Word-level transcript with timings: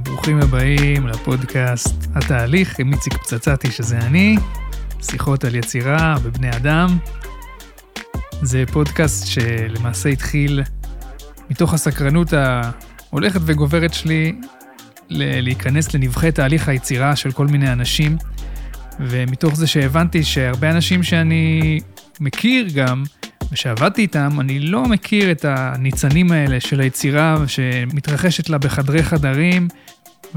וברוכים 0.00 0.40
הבאים 0.40 1.06
לפודקאסט 1.06 2.06
התהליך 2.14 2.78
עם 2.78 2.92
איציק 2.92 3.14
פצצתי, 3.14 3.70
שזה 3.70 3.98
אני, 3.98 4.36
שיחות 5.02 5.44
על 5.44 5.54
יצירה 5.54 6.16
בבני 6.22 6.50
אדם. 6.56 6.98
זה 8.42 8.64
פודקאסט 8.72 9.26
שלמעשה 9.26 10.08
התחיל 10.08 10.62
מתוך 11.50 11.74
הסקרנות 11.74 12.32
ההולכת 12.32 13.40
וגוברת 13.44 13.94
שלי 13.94 14.34
להיכנס 15.10 15.94
לנבחי 15.94 16.32
תהליך 16.32 16.68
היצירה 16.68 17.16
של 17.16 17.32
כל 17.32 17.46
מיני 17.46 17.72
אנשים, 17.72 18.16
ומתוך 19.00 19.56
זה 19.56 19.66
שהבנתי 19.66 20.24
שהרבה 20.24 20.70
אנשים 20.70 21.02
שאני 21.02 21.80
מכיר 22.20 22.68
גם, 22.74 23.02
ושעבדתי 23.52 24.02
איתם, 24.02 24.40
אני 24.40 24.60
לא 24.60 24.84
מכיר 24.84 25.30
את 25.30 25.44
הניצנים 25.48 26.32
האלה 26.32 26.60
של 26.60 26.80
היצירה 26.80 27.36
שמתרחשת 27.46 28.48
לה 28.48 28.58
בחדרי 28.58 29.02
חדרים, 29.02 29.68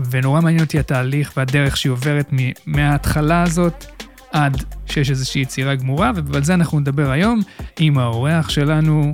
ונורא 0.10 0.42
מעניין 0.42 0.64
אותי 0.64 0.80
התהליך 0.80 1.34
והדרך 1.38 1.78
שהיא 1.78 1.92
עוברת 1.92 2.30
מההתחלה 2.66 3.44
הזאת 3.44 3.86
עד 4.32 4.64
שיש 4.86 5.10
איזושהי 5.10 5.42
יצירה 5.42 5.76
גמורה, 5.76 6.12
ועל 6.26 6.44
זה 6.44 6.54
אנחנו 6.54 6.80
נדבר 6.80 7.12
היום 7.12 7.42
עם 7.80 7.98
האורח 7.98 8.50
שלנו, 8.50 9.14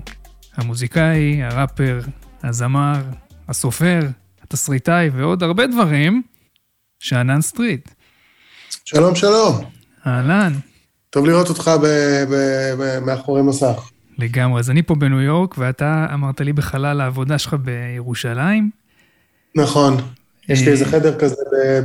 המוזיקאי, 0.56 1.44
הראפר, 1.44 2.00
הזמר, 2.44 3.02
הסופר, 3.48 4.00
התסריטאי 4.44 5.10
ועוד 5.10 5.44
הרבה 5.44 5.68
דברים, 5.68 6.22
שאנן 7.00 7.42
סטריט. 7.42 7.90
שלום, 8.86 9.16
שלום. 9.16 9.66
אהלן. 10.08 10.54
טוב 11.10 11.26
לראות 11.26 11.50
אותך 11.50 11.72
ב- 11.84 11.86
ב- 12.34 12.74
ב- 12.80 13.00
מאחורי 13.00 13.42
מסך. 13.42 13.90
לגמרי. 14.18 14.60
אז 14.60 14.70
אני 14.70 14.84
פה 14.84 14.96
בניו 14.96 15.22
יורק, 15.22 15.58
ואתה 15.58 16.08
אמרת 16.14 16.42
לי 16.42 16.54
בחלל 16.54 17.02
העבודה 17.02 17.38
שלך 17.38 17.54
בירושלים. 17.54 18.70
נכון. 19.56 19.98
יש 20.50 20.62
לי 20.62 20.68
אה, 20.68 20.72
איזה 20.72 20.86
חדר 20.86 21.20
כזה 21.20 21.36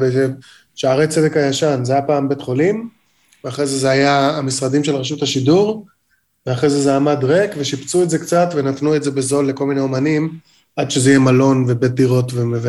בשערי 0.00 1.06
צדק 1.06 1.36
הישן. 1.36 1.84
זה 1.84 1.92
היה 1.92 2.02
פעם 2.02 2.28
בית 2.28 2.40
חולים, 2.40 2.88
ואחרי 3.44 3.66
זה 3.66 3.78
זה 3.78 3.90
היה 3.90 4.30
המשרדים 4.38 4.84
של 4.84 4.96
רשות 4.96 5.22
השידור, 5.22 5.86
ואחרי 6.46 6.70
זה 6.70 6.80
זה 6.80 6.96
עמד 6.96 7.24
ריק, 7.24 7.50
ושיפצו 7.58 8.02
את 8.02 8.10
זה 8.10 8.18
קצת 8.18 8.48
ונתנו 8.54 8.96
את 8.96 9.02
זה 9.02 9.10
בזול 9.10 9.48
לכל 9.48 9.66
מיני 9.66 9.80
אומנים, 9.80 10.38
עד 10.76 10.90
שזה 10.90 11.10
יהיה 11.10 11.18
מלון 11.18 11.64
ובית 11.68 11.92
דירות 11.92 12.32
ו... 12.32 12.42
ו... 12.62 12.68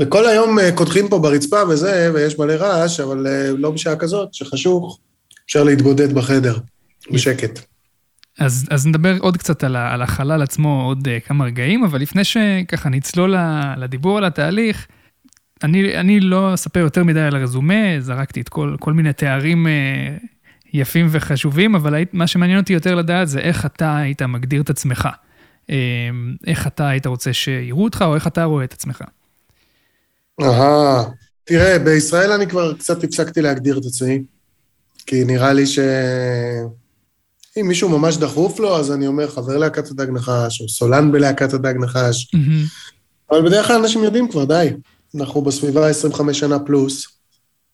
וכל 0.00 0.26
היום 0.26 0.58
אה, 0.58 0.72
קודחים 0.72 1.08
פה 1.08 1.18
ברצפה 1.18 1.62
וזה, 1.68 2.10
ויש 2.14 2.38
מלא 2.38 2.52
רעש, 2.52 3.00
אבל 3.00 3.26
אה, 3.26 3.50
לא 3.50 3.70
בשעה 3.70 3.96
כזאת, 3.96 4.34
שחשוך, 4.34 4.98
אפשר 5.46 5.64
להתבודד 5.64 6.12
בחדר, 6.12 6.56
בשקט. 7.10 7.60
אז, 8.38 8.66
אז 8.70 8.86
נדבר 8.86 9.16
עוד 9.18 9.36
קצת 9.36 9.64
על, 9.64 9.76
על 9.76 10.02
החלל 10.02 10.42
עצמו 10.42 10.82
עוד 10.82 11.08
uh, 11.08 11.28
כמה 11.28 11.44
רגעים, 11.44 11.84
אבל 11.84 12.00
לפני 12.00 12.24
שככה 12.24 12.88
נצלול 12.88 13.34
לדיבור 13.76 14.18
על 14.18 14.24
התהליך, 14.24 14.86
אני, 15.62 15.96
אני 15.96 16.20
לא 16.20 16.54
אספר 16.54 16.80
יותר 16.80 17.04
מדי 17.04 17.20
על 17.20 17.36
הרזומה, 17.36 18.00
זרקתי 18.00 18.40
את 18.40 18.48
כל, 18.48 18.76
כל 18.80 18.92
מיני 18.92 19.12
תארים 19.12 19.66
uh, 19.66 20.26
יפים 20.72 21.06
וחשובים, 21.10 21.74
אבל 21.74 21.94
היית, 21.94 22.14
מה 22.14 22.26
שמעניין 22.26 22.58
אותי 22.58 22.72
יותר 22.72 22.94
לדעת 22.94 23.28
זה 23.28 23.38
איך 23.38 23.66
אתה 23.66 23.96
היית 23.96 24.22
מגדיר 24.22 24.62
את 24.62 24.70
עצמך. 24.70 25.08
Uh, 25.66 25.72
איך 26.46 26.66
אתה 26.66 26.88
היית 26.88 27.06
רוצה 27.06 27.32
שיראו 27.32 27.84
אותך, 27.84 28.04
או 28.06 28.14
איך 28.14 28.26
אתה 28.26 28.44
רואה 28.44 28.64
את 28.64 28.72
עצמך. 28.72 29.02
אהה, 30.42 31.04
תראה, 31.44 31.78
בישראל 31.78 32.32
אני 32.32 32.46
כבר 32.46 32.74
קצת 32.74 33.04
הפסקתי 33.04 33.42
להגדיר 33.42 33.78
את 33.78 33.84
עצמי, 33.84 34.22
כי 35.06 35.24
נראה 35.24 35.52
לי 35.52 35.64
שאם 37.54 37.68
מישהו 37.68 37.88
ממש 37.88 38.16
דחוף 38.16 38.60
לו, 38.60 38.76
אז 38.76 38.92
אני 38.92 39.06
אומר 39.06 39.30
חבר 39.30 39.56
להקת 39.56 39.90
הדג 39.90 40.10
נחש, 40.10 40.60
או 40.60 40.68
סולן 40.68 41.12
בלהקת 41.12 41.52
הדג 41.52 41.74
נחש, 41.80 42.30
אבל 43.30 43.44
בדרך 43.46 43.66
כלל 43.66 43.76
אנשים 43.76 44.04
יודעים 44.04 44.28
כבר, 44.28 44.44
די. 44.44 44.68
אנחנו 45.14 45.42
בסביבה 45.42 45.88
25 45.88 46.38
שנה 46.38 46.58
פלוס, 46.58 47.06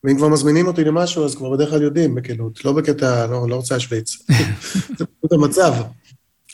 ואם 0.05 0.17
כבר 0.17 0.29
מזמינים 0.29 0.67
אותי 0.67 0.85
למשהו, 0.85 1.25
אז 1.25 1.35
כבר 1.35 1.51
בדרך 1.51 1.71
כלל 1.71 1.83
יודעים, 1.83 2.15
בכנות, 2.15 2.65
לא 2.65 2.73
בקטע, 2.73 3.27
לא, 3.27 3.49
לא 3.49 3.57
רוצה 3.57 3.75
להשוויץ. 3.75 4.17
זה 4.99 5.05
פשוט 5.07 5.33
המצב. 5.33 5.75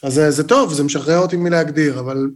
אז 0.03 0.13
זה, 0.13 0.31
זה 0.31 0.47
טוב, 0.47 0.73
זה 0.73 0.83
משחרר 0.83 1.17
אותי 1.17 1.37
מלהגדיר, 1.37 1.99
אבל 1.99 2.29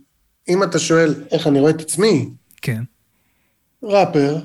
אם 0.47 0.63
אתה 0.63 0.79
שואל 0.79 1.13
איך 1.31 1.47
אני 1.47 1.59
רואה 1.59 1.71
את 1.71 1.81
עצמי, 1.81 2.29
כן. 2.61 2.83
ראפר, 3.83 4.37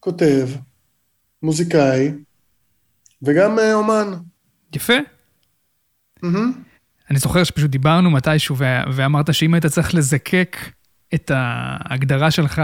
כותב, 0.00 0.48
מוזיקאי, 1.42 2.12
וגם 3.22 3.58
אה, 3.58 3.74
אומן. 3.74 4.12
יפה. 4.76 4.94
Mm-hmm. 6.24 6.26
אני 7.10 7.18
זוכר 7.18 7.44
שפשוט 7.44 7.70
דיברנו 7.70 8.10
מתישהו 8.10 8.56
ו- 8.58 8.82
ואמרת 8.92 9.34
שאם 9.34 9.54
היית 9.54 9.66
צריך 9.66 9.94
לזקק 9.94 10.56
את 11.14 11.30
ההגדרה 11.34 12.30
שלך 12.30 12.62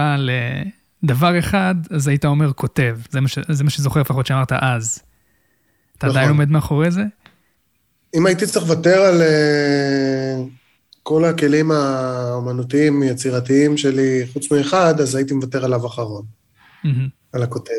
לדבר 1.03 1.39
אחד, 1.39 1.75
אז 1.91 2.09
היית 2.09 2.25
אומר 2.25 2.53
כותב. 2.53 2.99
זה 3.11 3.21
מה, 3.21 3.28
ש- 3.28 3.39
זה 3.49 3.65
מה 3.65 3.71
שזוכר 3.71 4.00
לפחות 4.00 4.27
שאמרת 4.27 4.53
אז. 4.53 5.03
אתה 5.99 6.06
נכון. 6.06 6.19
עדיין 6.19 6.28
עומד 6.28 6.50
מאחורי 6.50 6.91
זה? 6.91 7.03
אם 8.15 8.27
הייתי 8.27 8.47
צריך 8.47 8.65
לוותר 8.69 9.00
על 9.00 9.21
uh, 9.21 10.49
כל 11.03 11.25
הכלים 11.25 11.71
האומנותיים, 11.71 13.03
יצירתיים 13.03 13.77
שלי, 13.77 14.27
חוץ 14.33 14.53
מאחד, 14.53 15.00
אז 15.00 15.15
הייתי 15.15 15.34
מוותר 15.34 15.65
עליו 15.65 15.87
אחרון, 15.87 16.25
מהמם. 16.84 17.09
על 17.33 17.43
הכותב. 17.43 17.73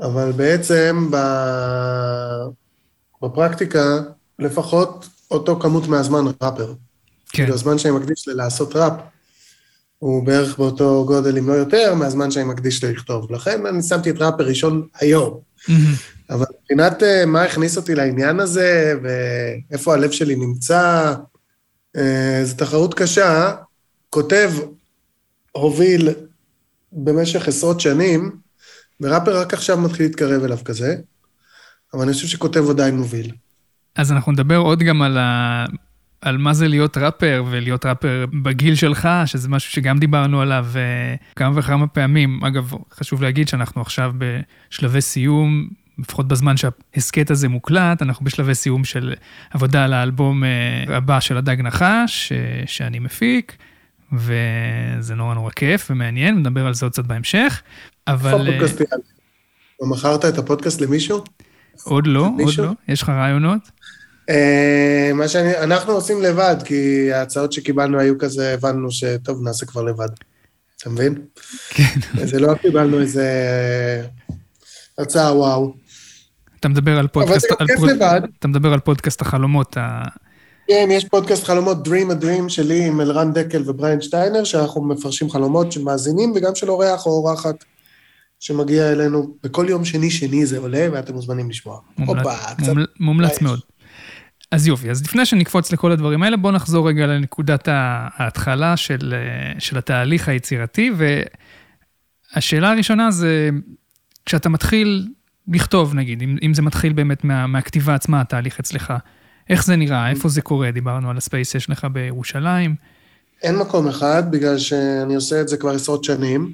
אבל 0.00 0.32
בעצם 0.32 1.08
ב... 1.10 1.16
בפרקטיקה, 3.28 4.00
לפחות 4.38 5.08
אותו 5.30 5.60
כמות 5.60 5.88
מהזמן 5.88 6.24
ראפר. 6.42 6.66
כן, 6.66 6.74
כאילו, 7.32 7.54
הזמן 7.54 7.78
שאני 7.78 7.94
מקדיש 7.94 8.28
ללעשות 8.28 8.76
ראפ, 8.76 8.92
הוא 9.98 10.26
בערך 10.26 10.58
באותו 10.58 11.04
גודל, 11.06 11.38
אם 11.38 11.48
לא 11.48 11.52
יותר, 11.52 11.94
מהזמן 11.94 12.30
שאני 12.30 12.44
מקדיש 12.44 12.84
ללכתוב. 12.84 13.32
לכן 13.32 13.66
אני 13.66 13.82
שמתי 13.82 14.10
את 14.10 14.18
ראפר 14.18 14.44
ראשון 14.44 14.86
היום. 15.00 15.40
מהמם. 15.68 15.94
אבל 16.30 16.46
מבחינת 16.60 17.02
אה, 17.02 17.26
מה 17.26 17.42
הכניס 17.42 17.76
אותי 17.76 17.94
לעניין 17.94 18.40
הזה, 18.40 18.94
ואיפה 19.02 19.94
הלב 19.94 20.10
שלי 20.10 20.36
נמצא, 20.36 21.14
אה, 21.96 22.40
זו 22.44 22.56
תחרות 22.56 22.94
קשה. 22.94 23.54
כותב 24.10 24.52
הוביל 25.52 26.08
במשך 26.92 27.48
עשרות 27.48 27.80
שנים, 27.80 28.36
וראפר 29.00 29.38
רק 29.38 29.54
עכשיו 29.54 29.78
מתחיל 29.78 30.06
להתקרב 30.06 30.44
אליו 30.44 30.58
כזה, 30.64 30.96
אבל 31.94 32.02
אני 32.02 32.12
חושב 32.12 32.26
שכותב 32.26 32.70
עדיין 32.70 32.96
מוביל. 32.96 33.30
אז 33.94 34.12
אנחנו 34.12 34.32
נדבר 34.32 34.56
עוד 34.56 34.82
גם 34.82 35.02
על, 35.02 35.18
ה... 35.18 35.64
על 36.20 36.38
מה 36.38 36.54
זה 36.54 36.68
להיות 36.68 36.96
ראפר, 36.96 37.44
ולהיות 37.50 37.86
ראפר 37.86 38.24
בגיל 38.42 38.74
שלך, 38.74 39.08
שזה 39.26 39.48
משהו 39.48 39.72
שגם 39.72 39.98
דיברנו 39.98 40.40
עליו 40.40 40.66
אה, 40.76 41.14
כמה 41.36 41.58
וכמה 41.58 41.86
פעמים. 41.86 42.44
אגב, 42.44 42.72
חשוב 42.92 43.22
להגיד 43.22 43.48
שאנחנו 43.48 43.80
עכשיו 43.80 44.12
בשלבי 44.18 45.00
סיום, 45.00 45.68
לפחות 45.98 46.28
בזמן 46.28 46.54
שההסכת 46.56 47.30
הזה 47.30 47.48
מוקלט, 47.48 48.02
אנחנו 48.02 48.24
בשלבי 48.24 48.54
סיום 48.54 48.84
של 48.84 49.14
עבודה 49.50 49.84
על 49.84 49.92
האלבום 49.92 50.44
אה, 50.44 50.96
הבא 50.96 51.20
של 51.20 51.36
הדג 51.36 51.60
נחש, 51.60 52.32
אה, 52.32 52.62
שאני 52.66 52.98
מפיק, 52.98 53.56
וזה 54.12 55.14
נורא 55.14 55.34
נורא 55.34 55.50
כיף 55.50 55.90
ומעניין, 55.90 56.38
נדבר 56.38 56.66
על 56.66 56.74
זה 56.74 56.86
עוד 56.86 56.92
קצת 56.92 57.04
בהמשך. 57.04 57.62
איפה 58.06 58.28
אבל 58.28 58.48
אה, 58.48 58.56
הפודקאסט 58.56 58.80
יעלה? 58.80 59.02
או 59.80 59.86
מכרת 59.86 60.24
את 60.24 60.38
הפודקאסט 60.38 60.80
למישהו? 60.80 61.24
עוד 61.84 62.06
לא, 62.06 62.20
עוד 62.20 62.32
מישהו? 62.32 62.64
לא. 62.64 62.70
יש 62.88 63.02
לך 63.02 63.08
רעיונות? 63.08 63.60
אה, 64.30 65.10
מה 65.14 65.28
שאני, 65.28 65.58
אנחנו 65.58 65.92
עושים 65.92 66.22
לבד, 66.22 66.56
כי 66.64 67.12
ההצעות 67.12 67.52
שקיבלנו 67.52 68.00
היו 68.00 68.18
כזה, 68.18 68.54
הבנו 68.54 68.90
שטוב, 68.90 69.42
נעשה 69.42 69.66
כבר 69.66 69.82
לבד. 69.82 70.08
אתה 70.80 70.90
מבין? 70.90 71.14
כן. 71.70 71.84
זה 72.24 72.40
לא 72.40 72.54
קיבלנו 72.54 73.00
איזה 73.00 73.26
הצעה 74.98 75.36
וואו. 75.38 75.74
אתה 76.60 76.68
מדבר 76.68 76.98
על 76.98 77.08
פודקאסט, 77.08 77.46
גם 77.50 77.56
על 77.60 77.66
כיף 77.66 77.76
פוד- 77.78 77.90
לבד. 77.90 78.20
אתה 78.38 78.48
מדבר 78.48 78.72
על 78.72 78.80
פודקאסט 78.80 79.20
החלומות, 79.20 79.76
ה... 79.76 80.02
כן, 80.68 80.88
יש 80.90 81.04
פודקאסט 81.04 81.44
חלומות 81.44 81.88
Dream 81.88 82.10
a 82.10 82.24
Dream 82.24 82.48
שלי 82.48 82.84
עם 82.86 83.00
אלרן 83.00 83.32
דקל 83.32 83.62
ובריין 83.66 84.00
שטיינר, 84.00 84.44
שאנחנו 84.44 84.84
מפרשים 84.84 85.30
חלומות 85.30 85.72
של 85.72 85.82
מאזינים 85.82 86.32
וגם 86.36 86.54
של 86.54 86.70
אורח 86.70 87.06
או 87.06 87.10
אורחת 87.10 87.64
שמגיע 88.40 88.92
אלינו. 88.92 89.36
בכל 89.42 89.66
יום 89.68 89.84
שני-שני 89.84 90.46
זה 90.46 90.58
עולה, 90.58 90.86
ואתם 90.92 91.14
מוזמנים 91.14 91.50
לשמוע. 91.50 91.78
מומלץ- 91.98 92.26
הופה, 92.26 92.54
קצת... 92.54 92.68
מומל- 92.68 92.86
מומלץ. 93.00 93.40
מאוד. 93.40 93.60
אז 94.50 94.66
יופי, 94.66 94.90
אז 94.90 95.02
לפני 95.04 95.26
שנקפוץ 95.26 95.72
לכל 95.72 95.92
הדברים 95.92 96.22
האלה, 96.22 96.36
בואו 96.36 96.52
נחזור 96.52 96.88
רגע 96.88 97.06
לנקודת 97.06 97.68
ההתחלה 97.70 98.76
של, 98.76 99.14
אה, 99.16 99.60
של 99.60 99.78
התהליך 99.78 100.28
היצירתי, 100.28 100.90
והשאלה 102.36 102.70
הראשונה 102.70 103.10
זה, 103.10 103.50
כשאתה 104.26 104.48
מתחיל 104.48 105.08
לכתוב, 105.48 105.94
נגיד, 105.94 106.22
אם, 106.22 106.36
אם 106.42 106.54
זה 106.54 106.62
מתחיל 106.62 106.92
באמת 106.92 107.24
מה, 107.24 107.46
מהכתיבה 107.46 107.94
עצמה, 107.94 108.20
התהליך 108.20 108.60
אצלך, 108.60 108.92
איך 109.50 109.64
זה 109.64 109.76
נראה, 109.76 110.10
איפה 110.10 110.28
זה 110.28 110.42
קורה? 110.42 110.70
דיברנו 110.70 111.10
על 111.10 111.16
הספייס 111.16 111.54
יש 111.54 111.70
לך 111.70 111.86
בירושלים. 111.92 112.74
אין 113.42 113.56
מקום 113.56 113.88
אחד, 113.88 114.22
בגלל 114.30 114.58
שאני 114.58 115.14
עושה 115.14 115.40
את 115.40 115.48
זה 115.48 115.56
כבר 115.56 115.70
עשרות 115.70 116.04
שנים. 116.04 116.52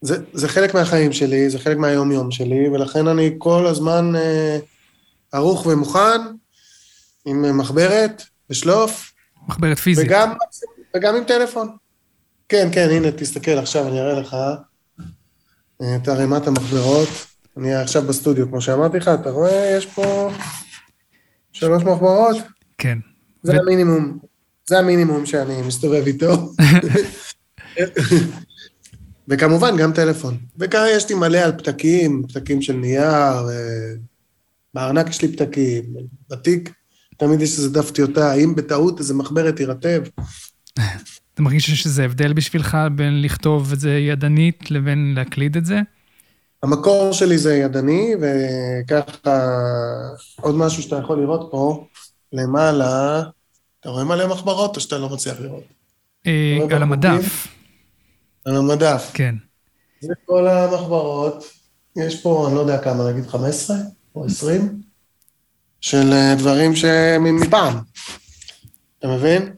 זה, 0.00 0.16
זה 0.32 0.48
חלק 0.48 0.74
מהחיים 0.74 1.12
שלי, 1.12 1.50
זה 1.50 1.58
חלק 1.58 1.76
מהיום-יום 1.76 2.30
שלי, 2.30 2.68
ולכן 2.68 3.08
אני 3.08 3.34
כל 3.38 3.66
הזמן 3.66 4.16
אה, 4.16 4.58
ערוך 5.32 5.66
ומוכן, 5.66 6.20
עם 7.24 7.58
מחברת, 7.58 8.22
בשלוף, 8.50 9.12
מחברת 9.48 9.78
פיזית. 9.78 10.06
וגם, 10.06 10.32
וגם 10.96 11.16
עם 11.16 11.24
טלפון. 11.24 11.68
כן, 12.48 12.68
כן, 12.72 12.88
הנה, 12.90 13.12
תסתכל, 13.12 13.50
עכשיו 13.50 13.88
אני 13.88 14.00
אראה 14.00 14.20
לך 14.20 14.36
אה, 15.82 15.96
את 15.96 16.08
ערימת 16.08 16.46
המחברות. 16.46 17.08
אני 17.56 17.74
עכשיו 17.74 18.02
בסטודיו, 18.02 18.48
כמו 18.48 18.60
שאמרתי 18.60 18.96
לך, 18.96 19.08
אתה 19.08 19.30
רואה, 19.30 19.74
יש 19.76 19.86
פה 19.86 20.30
שלוש 21.52 21.82
מחברות? 21.82 22.36
כן. 22.78 22.98
זה 23.42 23.52
ו... 23.52 23.60
המינימום, 23.60 24.18
זה 24.68 24.78
המינימום 24.78 25.26
שאני 25.26 25.62
מסתובב 25.62 26.06
איתו. 26.06 26.32
וכמובן, 29.28 29.76
גם 29.76 29.92
טלפון. 29.92 30.36
וככה 30.58 30.90
יש 30.90 31.08
לי 31.08 31.14
מלא 31.14 31.38
על 31.38 31.52
פתקים, 31.52 32.22
פתקים 32.28 32.62
של 32.62 32.72
נייר, 32.72 33.48
בארנק 34.74 35.08
יש 35.08 35.22
לי 35.22 35.32
פתקים, 35.32 35.84
בתיק 36.30 36.72
תמיד 37.16 37.42
יש 37.42 37.58
איזה 37.58 37.70
דף 37.70 37.90
טיוטה, 37.90 38.34
אם 38.34 38.54
בטעות 38.54 38.98
איזה 38.98 39.14
מחברת 39.14 39.56
תירטב. 39.56 40.02
אתה 41.34 41.42
מרגיש 41.42 41.86
איזה 41.86 42.04
הבדל 42.04 42.32
בשבילך 42.32 42.78
בין 42.96 43.22
לכתוב 43.22 43.72
את 43.72 43.80
זה 43.80 43.90
ידנית 43.90 44.70
לבין 44.70 45.12
להקליד 45.16 45.56
את 45.56 45.66
זה? 45.66 45.80
המקור 46.62 47.12
שלי 47.12 47.38
זה 47.38 47.56
ידני, 47.56 48.14
וככה 48.20 49.40
עוד 50.40 50.54
משהו 50.54 50.82
שאתה 50.82 50.96
יכול 50.96 51.20
לראות 51.20 51.48
פה, 51.50 51.86
למעלה, 52.32 53.22
אתה 53.80 53.88
רואה 53.88 54.04
מלא 54.04 54.28
מחברות 54.28 54.76
או 54.76 54.80
שאתה 54.80 54.98
לא 54.98 55.08
מצליח 55.08 55.40
לראות? 55.40 55.64
אה, 56.26 56.58
על 56.70 56.82
המדף. 56.82 57.48
על 58.48 58.56
המדף. 58.56 59.10
כן. 59.14 59.34
זה 60.00 60.14
כל 60.26 60.46
המחברות, 60.48 61.44
יש 61.96 62.22
פה, 62.22 62.46
אני 62.46 62.54
לא 62.54 62.60
יודע 62.60 62.78
כמה, 62.78 63.10
נגיד 63.10 63.26
15 63.26 63.76
או 64.14 64.24
20, 64.24 64.80
של 65.80 66.12
אה, 66.12 66.34
דברים 66.38 66.76
שמפעם, 66.76 67.78
אתה 68.98 69.08
מבין? 69.08 69.52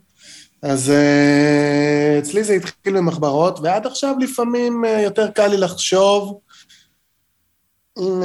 אז 0.62 0.90
אה, 0.90 2.18
אצלי 2.18 2.44
זה 2.44 2.52
התחיל 2.52 2.96
במחברות, 2.96 3.60
ועד 3.62 3.86
עכשיו 3.86 4.14
לפעמים 4.20 4.84
אה, 4.84 5.00
יותר 5.00 5.30
קל 5.30 5.46
לי 5.46 5.56
לחשוב 5.56 6.40
עם 8.00 8.22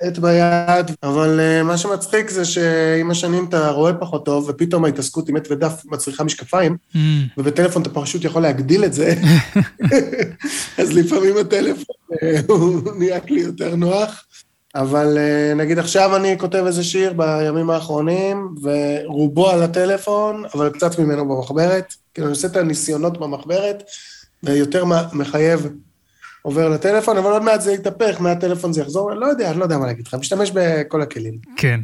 עט 0.00 0.18
ביד, 0.18 0.90
אבל 1.02 1.40
מה 1.64 1.78
שמצחיק 1.78 2.30
זה 2.30 2.44
שעם 2.44 3.10
השנים 3.10 3.46
אתה 3.48 3.70
רואה 3.70 3.94
פחות 3.94 4.24
טוב, 4.24 4.48
ופתאום 4.48 4.84
ההתעסקות 4.84 5.28
עם 5.28 5.36
עט 5.36 5.48
ודף 5.50 5.82
מצריכה 5.84 6.24
משקפיים, 6.24 6.76
mm. 6.94 6.98
ובטלפון 7.38 7.82
אתה 7.82 7.90
פשוט 7.90 8.24
יכול 8.24 8.42
להגדיל 8.42 8.84
את 8.84 8.92
זה, 8.92 9.14
אז 10.78 10.92
לפעמים 10.92 11.36
הטלפון 11.36 11.96
הוא 12.48 12.80
נהיה 12.98 13.18
לי 13.28 13.40
יותר 13.40 13.76
נוח. 13.76 14.24
אבל 14.74 15.18
אה, 15.18 15.54
נגיד 15.54 15.78
עכשיו 15.78 16.16
אני 16.16 16.38
כותב 16.38 16.64
איזה 16.66 16.84
שיר 16.84 17.12
בימים 17.12 17.70
האחרונים, 17.70 18.54
ורובו 18.62 19.50
על 19.50 19.62
הטלפון, 19.62 20.44
אבל 20.54 20.70
קצת 20.70 20.98
ממנו 20.98 21.28
במחברת. 21.28 21.94
כאילו, 22.14 22.26
אני 22.26 22.34
עושה 22.34 22.48
את 22.48 22.56
הניסיונות 22.56 23.18
במחברת, 23.18 23.82
ויותר 24.42 24.84
מחייב 25.12 25.68
עובר 26.42 26.68
לטלפון, 26.68 27.16
אבל 27.16 27.30
עוד 27.30 27.42
מעט 27.42 27.60
זה 27.60 27.72
יתהפך, 27.72 28.20
מהטלפון 28.20 28.72
זה 28.72 28.80
יחזור, 28.80 29.12
לא 29.12 29.26
יודע, 29.26 29.50
אני 29.50 29.58
לא 29.58 29.64
יודע 29.64 29.78
מה 29.78 29.86
להגיד 29.86 30.06
לך, 30.06 30.14
משתמש 30.14 30.50
בכל 30.54 31.02
הכלים. 31.02 31.38
כן. 31.56 31.80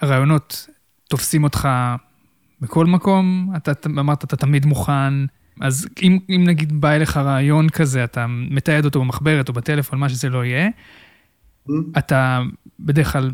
הרעיונות 0.00 0.68
תופסים 1.08 1.44
אותך 1.44 1.68
בכל 2.60 2.86
מקום, 2.86 3.52
אתה 3.56 3.72
אמרת, 3.86 4.24
אתה 4.24 4.36
תמיד 4.36 4.66
מוכן, 4.66 5.12
אז 5.60 5.88
אם, 6.02 6.18
אם 6.28 6.44
נגיד 6.46 6.80
בא 6.80 6.90
אליך 6.90 7.16
רעיון 7.16 7.68
כזה, 7.68 8.04
אתה 8.04 8.26
מתעד 8.28 8.84
אותו 8.84 9.00
במחברת 9.00 9.48
או 9.48 9.54
בטלפון, 9.54 9.98
מה 9.98 10.08
שזה 10.08 10.28
לא 10.28 10.44
יהיה, 10.44 10.68
אתה 11.98 12.40
בדרך 12.80 13.12
כלל 13.12 13.30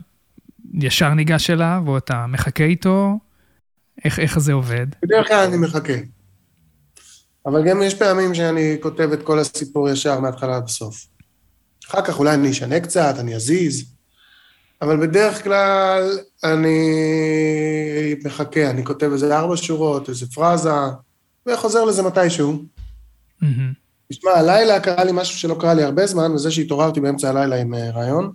ישר 0.74 1.14
ניגש 1.14 1.50
אליו, 1.50 1.82
או 1.86 1.98
אתה 1.98 2.26
מחכה 2.26 2.64
איתו? 2.64 3.18
איך, 4.04 4.18
איך 4.18 4.38
זה 4.38 4.52
עובד? 4.52 4.86
בדרך 5.02 5.28
כלל 5.28 5.48
אני 5.48 5.56
מחכה. 5.56 5.92
אבל 7.46 7.68
גם 7.68 7.82
יש 7.82 7.94
פעמים 7.94 8.34
שאני 8.34 8.76
כותב 8.80 9.12
את 9.12 9.22
כל 9.22 9.38
הסיפור 9.38 9.88
ישר 9.88 10.20
מההתחלה 10.20 10.56
עד 10.56 10.64
הסוף. 10.64 11.06
אחר 11.88 12.02
כך 12.02 12.18
אולי 12.18 12.34
אני 12.34 12.50
אשנה 12.50 12.80
קצת, 12.80 13.14
אני 13.18 13.34
אזיז, 13.36 13.84
אבל 14.82 15.06
בדרך 15.06 15.44
כלל 15.44 16.18
אני 16.44 16.78
מחכה, 18.24 18.70
אני 18.70 18.84
כותב 18.84 19.10
איזה 19.12 19.38
ארבע 19.38 19.56
שורות, 19.56 20.08
איזה 20.08 20.26
פרזה, 20.26 20.70
וחוזר 21.46 21.84
לזה 21.84 22.02
מתישהו. 22.02 22.62
Mm-hmm. 23.42 23.46
תשמע, 24.12 24.30
הלילה 24.30 24.80
קרה 24.80 25.04
לי 25.04 25.12
משהו 25.14 25.38
שלא 25.38 25.56
קרה 25.60 25.74
לי 25.74 25.82
הרבה 25.82 26.06
זמן, 26.06 26.32
וזה 26.32 26.50
שהתעוררתי 26.50 27.00
באמצע 27.00 27.28
הלילה 27.28 27.56
עם 27.56 27.74
אה, 27.74 27.90
רעיון. 27.90 28.32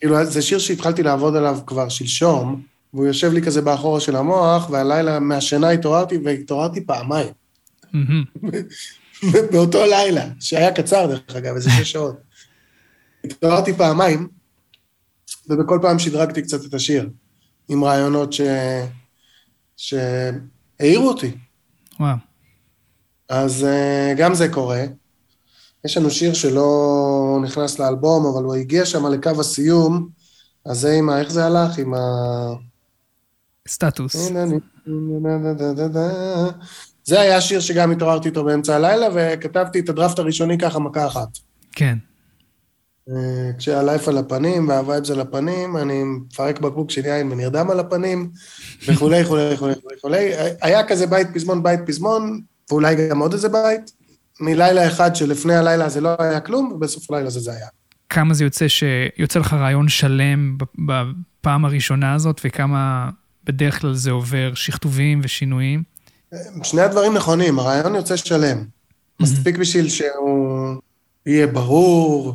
כאילו, 0.00 0.24
זה 0.24 0.42
שיר 0.42 0.58
שהתחלתי 0.58 1.02
לעבוד 1.02 1.36
עליו 1.36 1.58
כבר 1.66 1.88
שלשום, 1.88 2.62
והוא 2.94 3.06
יושב 3.06 3.32
לי 3.32 3.42
כזה 3.42 3.62
באחורה 3.62 4.00
של 4.00 4.16
המוח, 4.16 4.70
והלילה 4.70 5.20
מהשינה 5.20 5.70
התעוררתי, 5.70 6.18
והתעוררתי 6.24 6.86
פעמיים. 6.86 7.41
באותו 9.52 9.86
לילה, 9.86 10.28
שהיה 10.40 10.74
קצר 10.74 11.06
דרך 11.06 11.36
אגב, 11.36 11.54
איזה 11.54 11.70
שש 11.70 11.92
שעות. 11.92 12.16
התעוררתי 13.24 13.72
פעמיים, 13.72 14.28
ובכל 15.48 15.78
פעם 15.82 15.98
שדרגתי 15.98 16.42
קצת 16.42 16.64
את 16.64 16.74
השיר, 16.74 17.10
עם 17.68 17.84
רעיונות 17.84 18.32
ש... 18.32 18.40
שהעירו 19.76 21.08
אותי. 21.08 21.30
וואו. 22.00 22.16
אז 23.28 23.66
uh, 23.66 24.18
גם 24.18 24.34
זה 24.34 24.48
קורה. 24.48 24.84
יש 25.84 25.96
לנו 25.96 26.10
שיר 26.10 26.34
שלא 26.34 27.40
נכנס 27.44 27.78
לאלבום, 27.78 28.26
אבל 28.26 28.44
הוא 28.44 28.54
הגיע 28.54 28.86
שם 28.86 29.06
לקו 29.06 29.40
הסיום, 29.40 30.08
אז 30.66 30.78
זה 30.78 30.92
עם 30.92 31.10
ה... 31.10 31.20
איך 31.20 31.30
זה 31.30 31.46
הלך? 31.46 31.78
עם 31.78 31.94
ה... 31.94 31.98
סטטוס. 33.68 34.16
זה 37.04 37.20
היה 37.20 37.40
שיר 37.40 37.60
שגם 37.60 37.90
התעוררתי 37.90 38.28
איתו 38.28 38.44
באמצע 38.44 38.76
הלילה, 38.76 39.06
וכתבתי 39.14 39.80
את 39.80 39.88
הדראפט 39.88 40.18
הראשוני 40.18 40.58
ככה 40.58 40.78
מכה 40.78 41.06
אחת. 41.06 41.28
כן. 41.72 41.98
אה, 43.10 43.50
כשהלייף 43.58 44.08
על 44.08 44.18
הפנים 44.18 44.68
והווייבס 44.68 45.10
על 45.10 45.20
הפנים, 45.20 45.76
אני 45.76 46.02
מפרק 46.04 46.60
בקבוק 46.60 46.90
של 46.90 47.06
יין 47.06 47.32
ונרדם 47.32 47.70
על 47.70 47.80
הפנים, 47.80 48.30
וכולי, 48.88 49.22
וכולי, 49.24 49.54
וכולי, 49.54 49.74
וכולי. 49.96 50.30
היה 50.62 50.86
כזה 50.86 51.06
בית 51.06 51.28
פזמון, 51.34 51.62
בית 51.62 51.80
פזמון, 51.86 52.40
ואולי 52.70 53.08
גם 53.08 53.18
עוד 53.18 53.32
איזה 53.32 53.48
בית, 53.48 53.92
מלילה 54.40 54.86
אחד 54.86 55.16
שלפני 55.16 55.54
הלילה 55.54 55.84
הזה 55.84 56.00
לא 56.00 56.16
היה 56.18 56.40
כלום, 56.40 56.72
ובסוף 56.72 57.10
הלילה 57.10 57.26
הזה 57.26 57.40
זה 57.40 57.52
היה. 57.52 57.66
כמה 58.08 58.34
זה 58.34 58.44
יוצא 58.44 58.68
שיוצא 58.68 59.38
לך 59.38 59.52
רעיון 59.52 59.88
שלם 59.88 60.56
בפעם 60.78 61.64
הראשונה 61.64 62.14
הזאת, 62.14 62.40
וכמה 62.44 63.10
בדרך 63.44 63.80
כלל 63.80 63.94
זה 63.94 64.10
עובר 64.10 64.54
שכתובים 64.54 65.20
ושינויים? 65.22 65.91
שני 66.62 66.82
הדברים 66.82 67.14
נכונים, 67.14 67.58
הרעיון 67.58 67.94
יוצא 67.94 68.16
שלם. 68.16 68.64
מספיק 69.20 69.56
בשביל 69.56 69.88
שהוא 69.88 70.74
יהיה 71.26 71.46
ברור, 71.46 72.34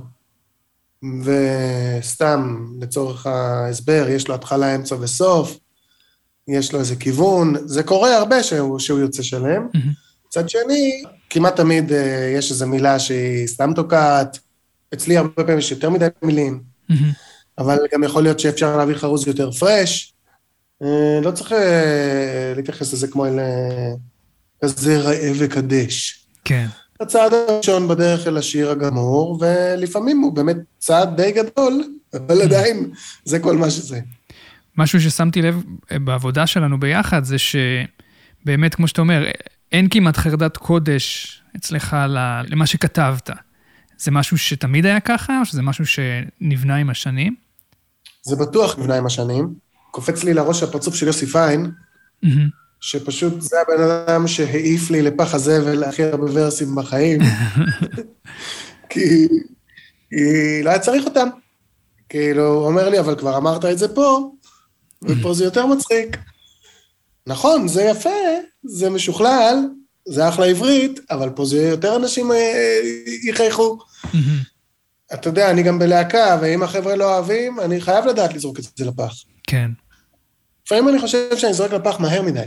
וסתם, 1.24 2.68
לצורך 2.82 3.28
ההסבר, 3.28 4.06
יש 4.10 4.28
לו 4.28 4.36
התחלה, 4.36 4.76
אמצע 4.76 4.96
וסוף, 5.00 5.58
יש 6.48 6.74
לו 6.74 6.80
איזה 6.80 6.96
כיוון, 6.96 7.56
זה 7.66 7.84
קורה 7.84 8.18
הרבה 8.18 8.44
שהוא, 8.44 8.80
שהוא 8.80 9.00
יוצא 9.00 9.24
שלם. 9.24 9.68
מצד 10.28 10.50
שני, 10.50 11.04
כמעט 11.30 11.56
תמיד 11.56 11.92
אה, 11.92 12.34
יש 12.38 12.52
איזו 12.52 12.68
מילה 12.68 13.00
שהיא 13.00 13.48
סתם 13.48 13.72
תוקעת, 13.76 14.40
אצלי 14.94 15.18
הרבה 15.18 15.34
פעמים 15.36 15.60
יש 15.60 15.72
יותר 15.72 15.90
מדי 15.90 16.08
מילים, 16.24 16.64
אבל 17.58 17.78
גם 17.94 18.04
יכול 18.04 18.24
להיות 18.24 18.40
שאפשר 18.40 18.78
להביא 18.78 18.96
חרוז 18.96 19.28
יותר 19.28 19.52
פרש. 19.52 20.14
אה, 20.84 21.20
לא 21.24 21.32
צריך 21.32 21.52
אה, 21.52 22.54
להתייחס 22.56 22.94
לזה 22.94 23.08
כמו 23.08 23.26
אל 23.26 23.40
כזה 24.64 25.00
ראה 25.00 25.32
וקדש. 25.40 26.26
כן. 26.46 26.68
הצעד 27.00 27.34
הראשון 27.34 27.88
בדרך 27.88 28.28
אל 28.28 28.38
השיר 28.38 28.70
הגמור, 28.70 29.40
ולפעמים 29.42 30.20
הוא 30.20 30.36
באמת 30.36 30.58
צעד 30.78 31.22
די 31.22 31.32
גדול, 31.32 31.84
אבל 32.14 32.42
עדיין 32.42 32.92
זה 33.26 33.40
כל 33.40 33.58
מה 33.58 33.70
שזה. 33.70 34.00
משהו 34.78 35.02
ששמתי 35.02 35.42
לב 35.42 35.64
בעבודה 35.92 36.48
שלנו 36.48 36.80
ביחד, 36.80 37.24
זה 37.24 37.36
שבאמת, 37.38 38.76
כמו 38.76 38.88
שאתה 38.88 39.02
אומר, 39.02 39.26
אין 39.72 39.88
כמעט 39.92 40.18
חרדת 40.18 40.58
קודש 40.58 41.38
אצלך 41.56 41.96
למה 42.48 42.68
שכתבת. 42.68 43.30
זה 43.98 44.12
משהו 44.12 44.38
שתמיד 44.38 44.86
היה 44.86 45.00
ככה, 45.00 45.40
או 45.40 45.46
שזה 45.46 45.62
משהו 45.62 45.86
שנבנה 45.86 46.76
עם 46.76 46.90
השנים? 46.90 47.36
זה 48.22 48.36
בטוח 48.36 48.80
נבנה 48.80 48.96
עם 48.96 49.06
השנים. 49.06 49.54
קופץ 49.98 50.24
לי 50.24 50.34
לראש 50.34 50.64
הפרצוף 50.64 50.96
של 50.96 51.08
יוסי 51.08 51.26
פיין, 51.26 51.72
mm-hmm. 52.26 52.30
שפשוט 52.80 53.42
זה 53.42 53.58
הבן 53.62 53.84
אדם 53.84 54.28
שהעיף 54.28 54.90
לי 54.90 55.02
לפח 55.02 55.34
הזבל 55.34 55.84
הכי 55.84 56.04
הרבה 56.04 56.26
ורסים 56.34 56.76
בחיים, 56.76 57.20
כי, 58.90 59.28
כי 60.10 60.64
לא 60.64 60.70
היה 60.70 60.80
צריך 60.80 61.06
אותם. 61.06 61.28
כאילו, 62.10 62.48
הוא 62.48 62.66
אומר 62.66 62.90
לי, 62.90 63.00
אבל 63.00 63.16
כבר 63.16 63.38
אמרת 63.38 63.66
את 63.66 63.78
זה 63.78 63.96
פה, 63.96 64.32
ופה 65.02 65.34
זה 65.34 65.44
יותר 65.44 65.66
מצחיק. 65.66 66.18
נכון, 67.28 67.68
זה 67.68 67.84
יפה, 67.84 68.20
זה 68.64 68.90
משוכלל, 68.90 69.56
זה 70.08 70.30
אחלה 70.30 70.46
עברית, 70.46 71.00
אבל 71.12 71.30
פה 71.30 71.46
זה 71.46 71.58
יותר 71.58 71.96
אנשים 71.96 72.32
אה, 72.32 72.80
יחייכו. 73.24 73.78
אתה 75.14 75.30
יודע, 75.30 75.52
אני 75.52 75.64
גם 75.64 75.80
בלהקה, 75.80 76.38
ואם 76.42 76.64
החבר'ה 76.64 76.96
לא 76.96 77.16
אוהבים, 77.16 77.60
אני 77.60 77.82
חייב 77.82 78.06
לדעת 78.06 78.34
לזרוק 78.34 78.60
את 78.60 78.64
זה 78.76 78.86
לפח. 78.86 79.14
כן. 79.48 79.72
לפעמים 80.68 80.90
אני 80.90 81.00
חושב 81.00 81.38
שאני 81.38 81.54
זורק 81.54 81.74
לפח 81.74 82.00
מהר 82.00 82.22
מדי. 82.22 82.46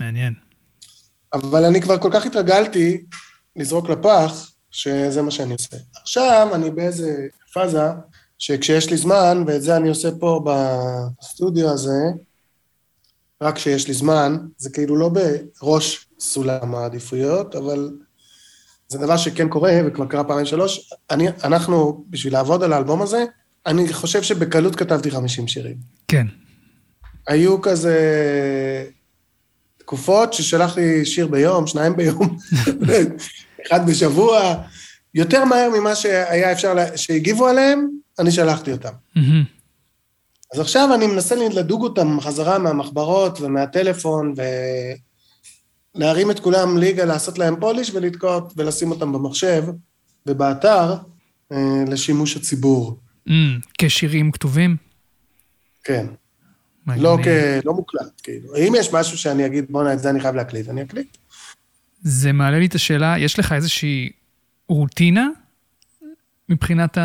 מעניין. 0.00 0.34
אבל 1.32 1.64
אני 1.64 1.80
כבר 1.80 1.98
כל 1.98 2.10
כך 2.12 2.26
התרגלתי 2.26 3.04
לזרוק 3.56 3.88
לפח, 3.88 4.50
שזה 4.70 5.22
מה 5.22 5.30
שאני 5.30 5.52
עושה. 5.52 5.76
עכשיו 6.02 6.48
אני 6.54 6.70
באיזה 6.70 7.26
פאזה, 7.52 7.82
שכשיש 8.38 8.90
לי 8.90 8.96
זמן, 8.96 9.44
ואת 9.46 9.62
זה 9.62 9.76
אני 9.76 9.88
עושה 9.88 10.08
פה 10.20 10.44
בסטודיו 11.20 11.70
הזה, 11.70 12.00
רק 13.42 13.54
כשיש 13.54 13.88
לי 13.88 13.94
זמן, 13.94 14.36
זה 14.56 14.70
כאילו 14.70 14.96
לא 14.96 15.10
בראש 15.62 16.06
סולם 16.20 16.74
העדיפויות, 16.74 17.54
אבל 17.56 17.90
זה 18.88 18.98
דבר 18.98 19.16
שכן 19.16 19.48
קורה, 19.48 19.72
וכבר 19.86 20.06
קרה 20.06 20.24
פעמים 20.24 20.46
שלוש. 20.46 20.90
אני, 21.10 21.28
אנחנו, 21.44 22.04
בשביל 22.10 22.32
לעבוד 22.32 22.62
על 22.62 22.72
האלבום 22.72 23.02
הזה, 23.02 23.24
אני 23.66 23.92
חושב 23.92 24.22
שבקלות 24.22 24.76
כתבתי 24.76 25.10
50 25.10 25.48
שירים. 25.48 25.76
כן. 26.08 26.26
היו 27.26 27.62
כזה 27.62 27.96
תקופות 29.78 30.32
ששלחתי 30.32 31.04
שיר 31.04 31.26
ביום, 31.26 31.66
שניים 31.66 31.96
ביום, 31.96 32.36
אחד 33.66 33.86
בשבוע, 33.86 34.54
יותר 35.14 35.44
מהר 35.44 35.70
ממה 35.78 35.94
שהיה 35.94 36.52
אפשר, 36.52 36.74
לה... 36.74 36.96
שהגיבו 36.96 37.46
עליהם, 37.46 37.88
אני 38.18 38.30
שלחתי 38.30 38.72
אותם. 38.72 38.92
אז 40.54 40.60
עכשיו 40.60 40.94
אני 40.94 41.06
מנסה 41.06 41.34
לדוג 41.34 41.82
אותם 41.82 42.20
חזרה 42.20 42.58
מהמחברות 42.58 43.40
ומהטלפון, 43.40 44.34
ולהרים 45.96 46.30
את 46.30 46.40
כולם 46.40 46.78
ליגה, 46.78 47.04
לעשות 47.04 47.38
להם 47.38 47.60
פוליש 47.60 47.90
ולתקעות 47.94 48.52
ולשים 48.56 48.90
אותם 48.90 49.12
במחשב 49.12 49.64
ובאתר 50.26 50.94
אה, 51.52 51.84
לשימוש 51.88 52.36
הציבור. 52.36 52.96
מממ, 53.28 53.32
כשירים 53.78 54.32
כתובים? 54.32 54.76
כן. 55.84 56.06
לא, 56.86 57.18
כ... 57.24 57.26
לא 57.64 57.74
מוקלט, 57.74 58.20
כאילו. 58.22 58.56
אם 58.56 58.72
יש 58.78 58.92
משהו 58.92 59.18
שאני 59.18 59.46
אגיד, 59.46 59.64
בואנה, 59.70 59.92
את 59.92 59.98
זה 59.98 60.10
אני 60.10 60.20
חייב 60.20 60.34
להקליט, 60.34 60.68
אני 60.68 60.82
אקליט. 60.82 61.16
זה 62.02 62.32
מעלה 62.32 62.58
לי 62.58 62.66
את 62.66 62.74
השאלה, 62.74 63.14
יש 63.18 63.38
לך 63.38 63.52
איזושהי 63.52 64.10
רוטינה 64.68 65.28
מבחינת 66.48 66.98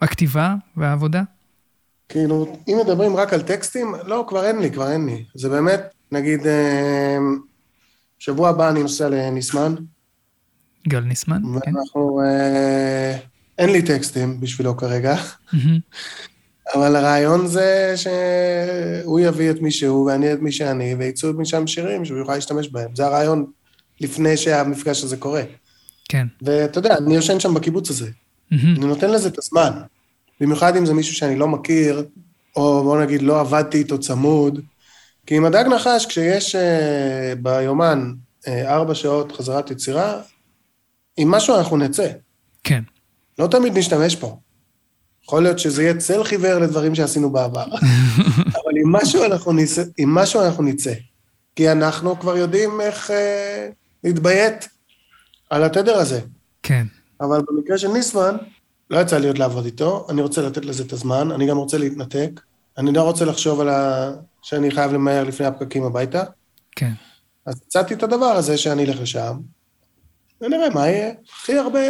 הכתיבה 0.00 0.54
והעבודה? 0.76 1.22
כאילו, 2.08 2.56
אם 2.68 2.78
מדברים 2.84 3.16
רק 3.16 3.32
על 3.32 3.42
טקסטים, 3.42 3.94
לא, 4.06 4.24
כבר 4.28 4.44
אין 4.44 4.58
לי, 4.58 4.70
כבר 4.70 4.92
אין 4.92 5.06
לי. 5.06 5.24
זה 5.34 5.48
באמת, 5.48 5.80
נגיד, 6.12 6.46
אה, 6.46 7.18
שבוע 8.18 8.48
הבא 8.48 8.70
אני 8.70 8.82
נוסע 8.82 9.08
לניסמן. 9.08 9.74
גל 10.88 11.00
ניסמן, 11.00 11.42
כן. 11.42 11.76
ואנחנו, 11.76 12.20
אה, 12.24 13.18
אין 13.58 13.72
לי 13.72 13.82
טקסטים 13.82 14.40
בשבילו 14.40 14.76
כרגע, 14.76 15.16
אבל 16.74 16.96
הרעיון 16.96 17.46
זה 17.46 17.94
שהוא 17.96 19.20
יביא 19.20 19.50
את 19.50 19.60
מי 19.60 19.70
שהוא 19.70 20.06
ואני 20.06 20.32
את 20.32 20.38
מי 20.40 20.52
שאני, 20.52 20.94
ויצאו 20.94 21.32
משם 21.32 21.66
שירים 21.66 22.04
שהוא 22.04 22.18
יוכל 22.18 22.34
להשתמש 22.34 22.68
בהם. 22.68 22.90
זה 22.94 23.06
הרעיון 23.06 23.46
לפני 24.00 24.36
שהמפגש 24.36 25.04
הזה 25.04 25.16
קורה. 25.16 25.42
כן. 26.08 26.26
ואתה 26.42 26.78
יודע, 26.78 26.96
אני 26.96 27.14
יושן 27.14 27.40
שם 27.40 27.54
בקיבוץ 27.54 27.90
הזה. 27.90 28.10
אני 28.52 28.86
נותן 28.86 29.10
לזה 29.10 29.28
את 29.28 29.38
הזמן. 29.38 29.70
במיוחד 30.40 30.76
אם 30.76 30.86
זה 30.86 30.94
מישהו 30.94 31.14
שאני 31.14 31.36
לא 31.36 31.48
מכיר, 31.48 32.04
או 32.56 32.82
בוא 32.82 33.02
נגיד 33.02 33.22
לא 33.22 33.40
עבדתי 33.40 33.78
איתו 33.78 34.00
צמוד. 34.00 34.60
כי 35.26 35.36
עם 35.36 35.44
הדג 35.44 35.64
נחש, 35.74 36.06
כשיש 36.06 36.54
uh, 36.54 36.58
ביומן 37.42 38.12
uh, 38.44 38.48
ארבע 38.48 38.94
שעות 38.94 39.32
חזרת 39.32 39.70
יצירה, 39.70 40.20
עם 41.16 41.30
משהו 41.30 41.56
אנחנו 41.56 41.76
נצא. 41.76 42.08
כן. 42.64 42.82
לא 43.38 43.46
תמיד 43.46 43.78
נשתמש 43.78 44.16
פה. 44.16 44.38
יכול 45.30 45.42
להיות 45.42 45.58
שזה 45.58 45.82
יהיה 45.82 45.96
צל 45.96 46.24
חיוור 46.24 46.58
לדברים 46.58 46.94
שעשינו 46.94 47.30
בעבר. 47.30 47.64
אבל 48.58 48.72
עם 48.84 48.92
משהו 48.92 49.24
אנחנו, 49.24 49.52
נצא, 49.52 49.82
עם 49.98 50.14
משהו 50.14 50.42
אנחנו 50.42 50.62
נצא. 50.62 50.92
כי 51.56 51.72
אנחנו 51.72 52.20
כבר 52.20 52.36
יודעים 52.36 52.80
איך 52.80 53.10
uh, 53.10 53.12
להתביית 54.04 54.68
על 55.50 55.64
התדר 55.64 55.96
הזה. 55.96 56.20
כן. 56.62 56.86
אבל 57.20 57.40
במקרה 57.48 57.78
של 57.78 57.88
ניסמן, 57.88 58.36
לא 58.90 58.98
יצא 58.98 59.18
לי 59.18 59.26
עוד 59.26 59.38
לעבוד 59.38 59.64
איתו, 59.64 60.06
אני 60.08 60.22
רוצה 60.22 60.42
לתת 60.42 60.64
לזה 60.64 60.82
את 60.82 60.92
הזמן, 60.92 61.32
אני 61.32 61.46
גם 61.46 61.56
רוצה 61.56 61.78
להתנתק, 61.78 62.40
אני 62.78 62.92
לא 62.92 63.02
רוצה 63.02 63.24
לחשוב 63.24 63.60
על 63.60 63.68
ה... 63.68 64.10
שאני 64.42 64.70
חייב 64.70 64.92
למהר 64.92 65.24
לפני 65.24 65.46
הפקקים 65.46 65.84
הביתה. 65.84 66.22
כן. 66.76 66.92
אז 67.46 67.60
הצעתי 67.66 67.94
את 67.94 68.02
הדבר 68.02 68.26
הזה 68.26 68.56
שאני 68.56 68.84
אלך 68.84 69.00
לשם, 69.00 69.36
ונראה 70.40 70.70
מה 70.74 70.88
יהיה. 70.88 71.12
הכי 71.32 71.58
הרבה 71.58 71.80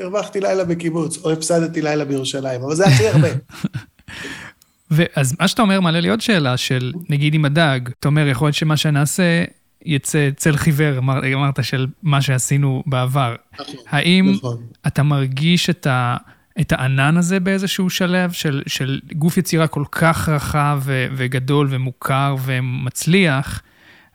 הרווחתי 0.00 0.40
לילה 0.40 0.64
בקיבוץ, 0.64 1.18
או 1.24 1.30
הפסדתי 1.30 1.82
לילה 1.82 2.04
בירושלים, 2.04 2.62
אבל 2.62 2.74
זה 2.74 2.86
הכי 2.86 3.08
הרבה. 3.08 3.28
ואז 4.90 5.36
מה 5.40 5.48
שאתה 5.48 5.62
אומר 5.62 5.80
מעלה 5.80 6.00
לי 6.00 6.08
עוד 6.08 6.20
שאלה 6.20 6.56
של, 6.56 6.92
נגיד 7.08 7.34
עם 7.34 7.44
הדג, 7.44 7.80
אתה 7.98 8.08
אומר, 8.08 8.28
יכול 8.28 8.46
להיות 8.46 8.56
שמה 8.56 8.76
שנעשה 8.76 9.44
יצא 9.84 10.28
צל 10.36 10.56
חיוור, 10.56 10.98
אמר, 10.98 11.34
אמרת, 11.34 11.64
של 11.64 11.86
מה 12.02 12.22
שעשינו 12.22 12.82
בעבר. 12.86 13.36
נכון, 13.60 13.74
האם 13.88 14.32
נכון. 14.36 14.66
אתה 14.86 15.02
מרגיש 15.02 15.70
את, 15.70 15.86
ה, 15.86 16.16
את 16.60 16.72
הענן 16.72 17.16
הזה 17.16 17.40
באיזשהו 17.40 17.90
שלב, 17.90 18.32
של, 18.32 18.62
של 18.66 19.00
גוף 19.12 19.36
יצירה 19.36 19.66
כל 19.66 19.84
כך 19.92 20.28
רחב 20.28 20.80
ו, 20.82 21.06
וגדול 21.16 21.66
ומוכר 21.70 22.36
ומצליח, 22.44 23.62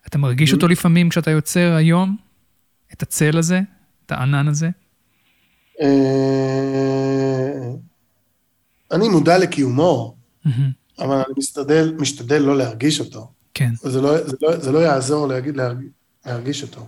אתה 0.08 0.18
מרגיש 0.18 0.54
אותו 0.54 0.68
לפעמים 0.68 1.10
כשאתה 1.10 1.32
יוצר 1.32 1.74
היום? 1.76 2.18
את 2.94 3.04
הצל 3.04 3.38
הזה? 3.38 3.62
את 4.06 4.12
הענן 4.12 4.48
הזה? 4.48 4.70
אה, 5.82 7.72
אני 8.92 9.10
מודע 9.10 9.38
לקיומו, 9.38 10.16
אבל 11.00 11.16
אני 11.16 11.34
משתדל, 11.38 11.96
משתדל 12.00 12.42
לא 12.42 12.58
להרגיש 12.58 13.00
אותו. 13.00 13.32
כן. 13.54 13.70
זה 13.82 14.02
לא, 14.02 14.28
זה 14.28 14.38
לא, 14.42 14.58
זה 14.58 14.72
לא 14.72 14.80
יעזור 14.80 15.28
להגיד, 15.28 15.56
להרגיש, 15.56 15.90
להרגיש 16.26 16.64
אותו. 16.64 16.86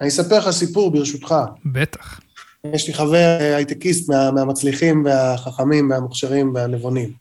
אני 0.00 0.08
אספר 0.08 0.38
לך 0.38 0.50
סיפור, 0.50 0.90
ברשותך. 0.90 1.34
בטח. 1.64 2.20
יש 2.64 2.88
לי 2.88 2.94
חבר 2.94 3.14
אה, 3.14 3.56
הייטקיסט 3.56 4.08
מה, 4.08 4.30
מהמצליחים 4.30 5.04
והחכמים 5.04 5.90
והמוכשרים 5.90 6.54
והנבונים. 6.54 7.12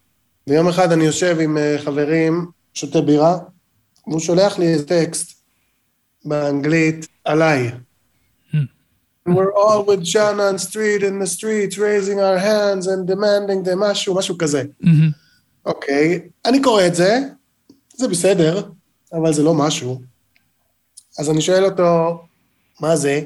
ויום 0.48 0.68
אחד 0.68 0.92
אני 0.92 1.04
יושב 1.04 1.38
עם 1.40 1.58
אה, 1.58 1.76
חברים, 1.84 2.46
שותה 2.74 3.02
בירה, 3.02 3.38
והוא 4.08 4.20
שולח 4.20 4.60
לי 4.60 4.68
איזה 4.68 4.88
טקסט 4.88 5.42
באנגלית 6.26 7.08
עליי. 7.26 7.72
We're 9.26 9.54
all 9.54 9.84
with 9.84 10.04
John 10.04 10.40
on 10.40 10.58
street 10.58 11.04
in 11.04 11.20
the 11.20 11.28
streets, 11.28 11.78
raising 11.78 12.20
our 12.20 12.40
hands 12.40 12.88
and 12.88 13.08
demanding 13.08 13.64
them 13.64 13.80
משהו, 13.80 14.16
משהו 14.16 14.38
כזה. 14.38 14.64
אוקיי, 15.66 16.20
okay. 16.24 16.50
אני 16.50 16.62
קורא 16.62 16.88
את 16.88 16.96
זה, 16.96 17.20
זה 17.96 18.08
בסדר, 18.08 18.64
אבל 19.14 19.34
זה 19.34 19.44
לא 19.44 19.54
משהו. 19.54 20.02
אז 21.20 21.30
אני 21.30 21.42
שואל 21.42 21.66
אותו, 21.66 22.22
מה 22.80 22.96
זה? 22.96 23.22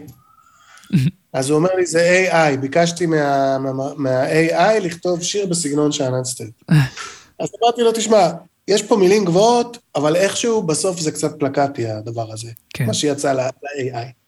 אז 1.34 1.50
הוא 1.50 1.58
אומר 1.58 1.70
לי, 1.76 1.86
זה 1.86 2.28
AI, 2.32 2.58
ביקשתי 2.58 3.06
מה, 3.06 3.58
מה, 3.58 3.94
מה-AI 3.98 4.80
לכתוב 4.80 5.24
שיר 5.24 5.46
בסגנון 5.46 5.92
שאנן 5.92 6.24
סטייט. 6.24 6.54
אז 7.40 7.50
אמרתי 7.64 7.82
לו, 7.82 7.92
תשמע, 7.92 8.30
יש 8.68 8.84
פה 8.84 8.96
מילים 8.96 9.26
גבוהות, 9.26 9.78
אבל 9.96 10.16
איכשהו 10.16 10.64
בסוף 10.64 11.00
זה 11.00 11.12
קצת 11.12 11.40
פלקטי, 11.40 11.88
הדבר 11.88 12.32
הזה. 12.32 12.52
כן. 12.70 12.86
מה 12.86 12.94
שיצא 12.94 13.34
ל-AI. 13.34 14.25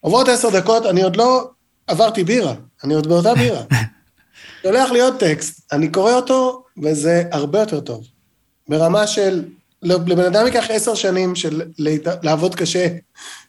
עוברות 0.00 0.28
עשר 0.28 0.50
דקות, 0.50 0.86
אני 0.86 1.02
עוד 1.02 1.16
לא 1.16 1.50
עברתי 1.86 2.24
בירה, 2.24 2.54
אני 2.84 2.94
עוד 2.94 3.06
באותה 3.06 3.34
בירה. 3.34 3.62
שולח 4.62 4.90
לי 4.90 5.00
עוד 5.00 5.16
טקסט, 5.18 5.72
אני 5.72 5.88
קורא 5.88 6.12
אותו, 6.12 6.64
וזה 6.82 7.22
הרבה 7.32 7.60
יותר 7.60 7.80
טוב. 7.80 8.04
ברמה 8.68 9.06
של, 9.06 9.44
לבן 9.82 10.24
אדם 10.24 10.46
ייקח 10.46 10.70
עשר 10.70 10.94
שנים 10.94 11.34
של 11.34 11.62
לעבוד 12.22 12.54
קשה 12.54 12.86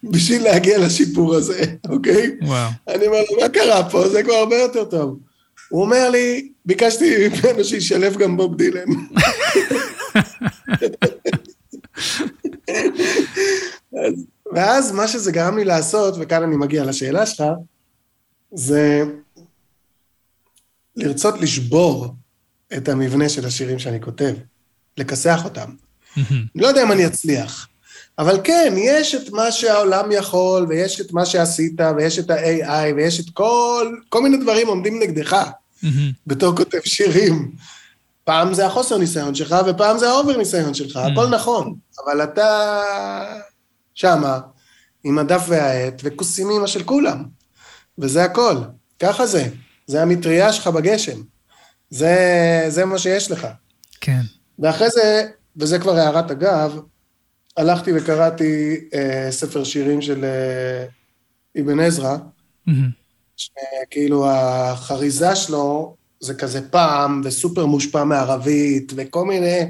בשביל 0.03 0.43
להגיע 0.43 0.77
לשיפור 0.77 1.35
הזה, 1.35 1.63
אוקיי? 1.89 2.31
וואו. 2.41 2.69
אני 2.87 3.07
אומר 3.07 3.17
לו, 3.31 3.41
מה 3.41 3.49
קרה 3.49 3.89
פה? 3.89 4.09
זה 4.09 4.23
כבר 4.23 4.33
הרבה 4.33 4.55
יותר 4.55 4.83
טוב. 4.83 5.19
הוא 5.69 5.81
אומר 5.81 6.09
לי, 6.09 6.49
ביקשתי 6.65 7.27
ממנו 7.27 7.63
שישלב 7.63 8.17
גם 8.17 8.37
בוב 8.37 8.55
דילן. 8.55 8.85
אז, 14.05 14.25
ואז 14.53 14.91
מה 14.91 15.07
שזה 15.07 15.31
גרם 15.31 15.57
לי 15.57 15.65
לעשות, 15.65 16.15
וכאן 16.19 16.43
אני 16.43 16.55
מגיע 16.55 16.83
לשאלה 16.83 17.25
שלך, 17.25 17.43
זה 18.53 19.03
לרצות 20.95 21.41
לשבור 21.41 22.07
את 22.77 22.89
המבנה 22.89 23.29
של 23.29 23.45
השירים 23.45 23.79
שאני 23.79 24.01
כותב, 24.01 24.33
לכסח 24.97 25.41
אותם. 25.45 25.69
אני 26.17 26.47
לא 26.55 26.67
יודע 26.67 26.83
אם 26.83 26.91
אני 26.91 27.07
אצליח, 27.07 27.67
אבל 28.19 28.39
כן, 28.43 28.73
יש 28.77 29.15
את 29.15 29.29
מה 29.29 29.51
שהעולם 29.51 30.11
יכול, 30.11 30.65
ויש 30.69 31.01
את 31.01 31.13
מה 31.13 31.25
שעשית, 31.25 31.73
ויש 31.97 32.19
את 32.19 32.29
ה-AI, 32.29 32.95
ויש 32.95 33.19
את 33.19 33.25
כל, 33.33 33.95
כל 34.09 34.21
מיני 34.21 34.37
דברים 34.37 34.67
עומדים 34.67 34.99
נגדך, 34.99 35.49
בתור 36.27 36.55
כותב 36.55 36.79
שירים. 36.85 37.51
פעם 38.23 38.53
זה 38.53 38.65
החוסר 38.65 38.97
ניסיון 38.97 39.35
שלך, 39.35 39.55
ופעם 39.67 39.97
זה 39.97 40.09
האובר 40.09 40.37
ניסיון 40.37 40.73
שלך, 40.73 40.95
הכל 40.95 41.27
נכון, 41.27 41.75
אבל 42.05 42.23
אתה 42.23 42.81
שמה, 43.93 44.39
עם 45.03 45.19
הדף 45.19 45.43
והעט, 45.47 46.01
וכוסים 46.03 46.49
אימא 46.49 46.67
של 46.67 46.83
כולם, 46.83 47.23
וזה 47.97 48.23
הכל, 48.23 48.55
ככה 48.99 49.25
זה, 49.25 49.47
זה 49.87 50.01
המטריה 50.01 50.53
שלך 50.53 50.67
בגשם, 50.67 51.21
זה, 51.89 52.65
זה 52.67 52.85
מה 52.85 52.97
שיש 52.97 53.31
לך. 53.31 53.47
כן. 54.01 54.21
ואחרי 54.59 54.89
זה, 54.89 55.27
וזה 55.57 55.79
כבר 55.79 55.95
הערת 55.95 56.31
אגב, 56.31 56.79
הלכתי 57.57 57.91
וקראתי 57.95 58.75
אה, 58.93 59.27
ספר 59.31 59.63
שירים 59.63 60.01
של 60.01 60.25
אה, 60.25 60.85
אבן 61.61 61.79
עזרא, 61.79 62.17
שכאילו 63.37 64.29
החריזה 64.29 65.35
שלו 65.35 65.95
זה 66.19 66.33
כזה 66.33 66.69
פעם, 66.69 67.21
וסופר 67.23 67.65
מושפע 67.65 68.03
מערבית, 68.03 68.91
וכל 68.95 69.25
מיני, 69.25 69.65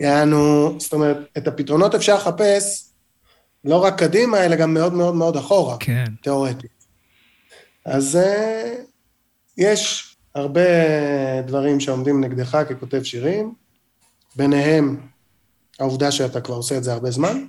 יענו, 0.00 0.76
זאת 0.80 0.92
אומרת, 0.92 1.16
את 1.38 1.48
הפתרונות 1.48 1.94
אפשר 1.94 2.14
לחפש 2.14 2.90
לא 3.66 3.84
רק 3.84 3.98
קדימה, 3.98 4.44
אלא 4.44 4.56
גם 4.56 4.74
מאוד 4.74 4.92
מאוד 4.92 5.14
מאוד 5.14 5.36
אחורה, 5.36 5.76
כן. 5.80 6.04
תיאורטית. 6.22 6.84
אז 7.84 8.16
אה, 8.16 8.74
יש 9.56 10.16
הרבה 10.34 10.60
דברים 11.46 11.80
שעומדים 11.80 12.24
נגדך 12.24 12.58
ככותב 12.70 13.02
שירים, 13.02 13.54
ביניהם 14.36 15.00
העובדה 15.78 16.10
שאתה 16.12 16.40
כבר 16.40 16.54
עושה 16.54 16.76
את 16.76 16.84
זה 16.84 16.92
הרבה 16.92 17.10
זמן, 17.10 17.44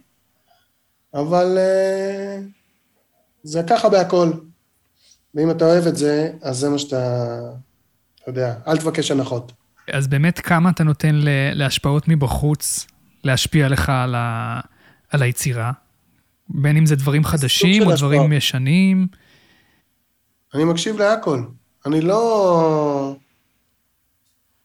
אבל 1.13 1.57
אה, 1.57 2.39
זה 3.43 3.63
ככה 3.69 3.89
בהכל. 3.89 4.31
ואם 5.35 5.51
אתה 5.51 5.65
אוהב 5.65 5.87
את 5.87 5.95
זה, 5.95 6.31
אז 6.41 6.57
זה 6.57 6.69
מה 6.69 6.79
שאתה, 6.79 7.39
אתה 8.21 8.29
יודע, 8.29 8.55
אל 8.67 8.77
תבקש 8.77 9.11
הנחות. 9.11 9.51
אז 9.93 10.07
באמת, 10.07 10.39
כמה 10.39 10.69
אתה 10.69 10.83
נותן 10.83 11.15
להשפעות 11.53 12.07
מבחוץ 12.07 12.87
להשפיע 13.23 13.69
לך 13.69 13.89
על, 13.89 14.15
ה... 14.15 14.59
על 15.09 15.21
היצירה? 15.21 15.71
בין 16.49 16.77
אם 16.77 16.85
זה 16.85 16.95
דברים 16.95 17.23
חדשים 17.23 17.83
או. 17.83 17.95
דברים 17.95 18.33
ישנים? 18.33 19.07
אני 20.53 20.63
מקשיב 20.63 20.97
להכל. 20.97 21.43
אני 21.85 22.01
לא... 22.01 23.15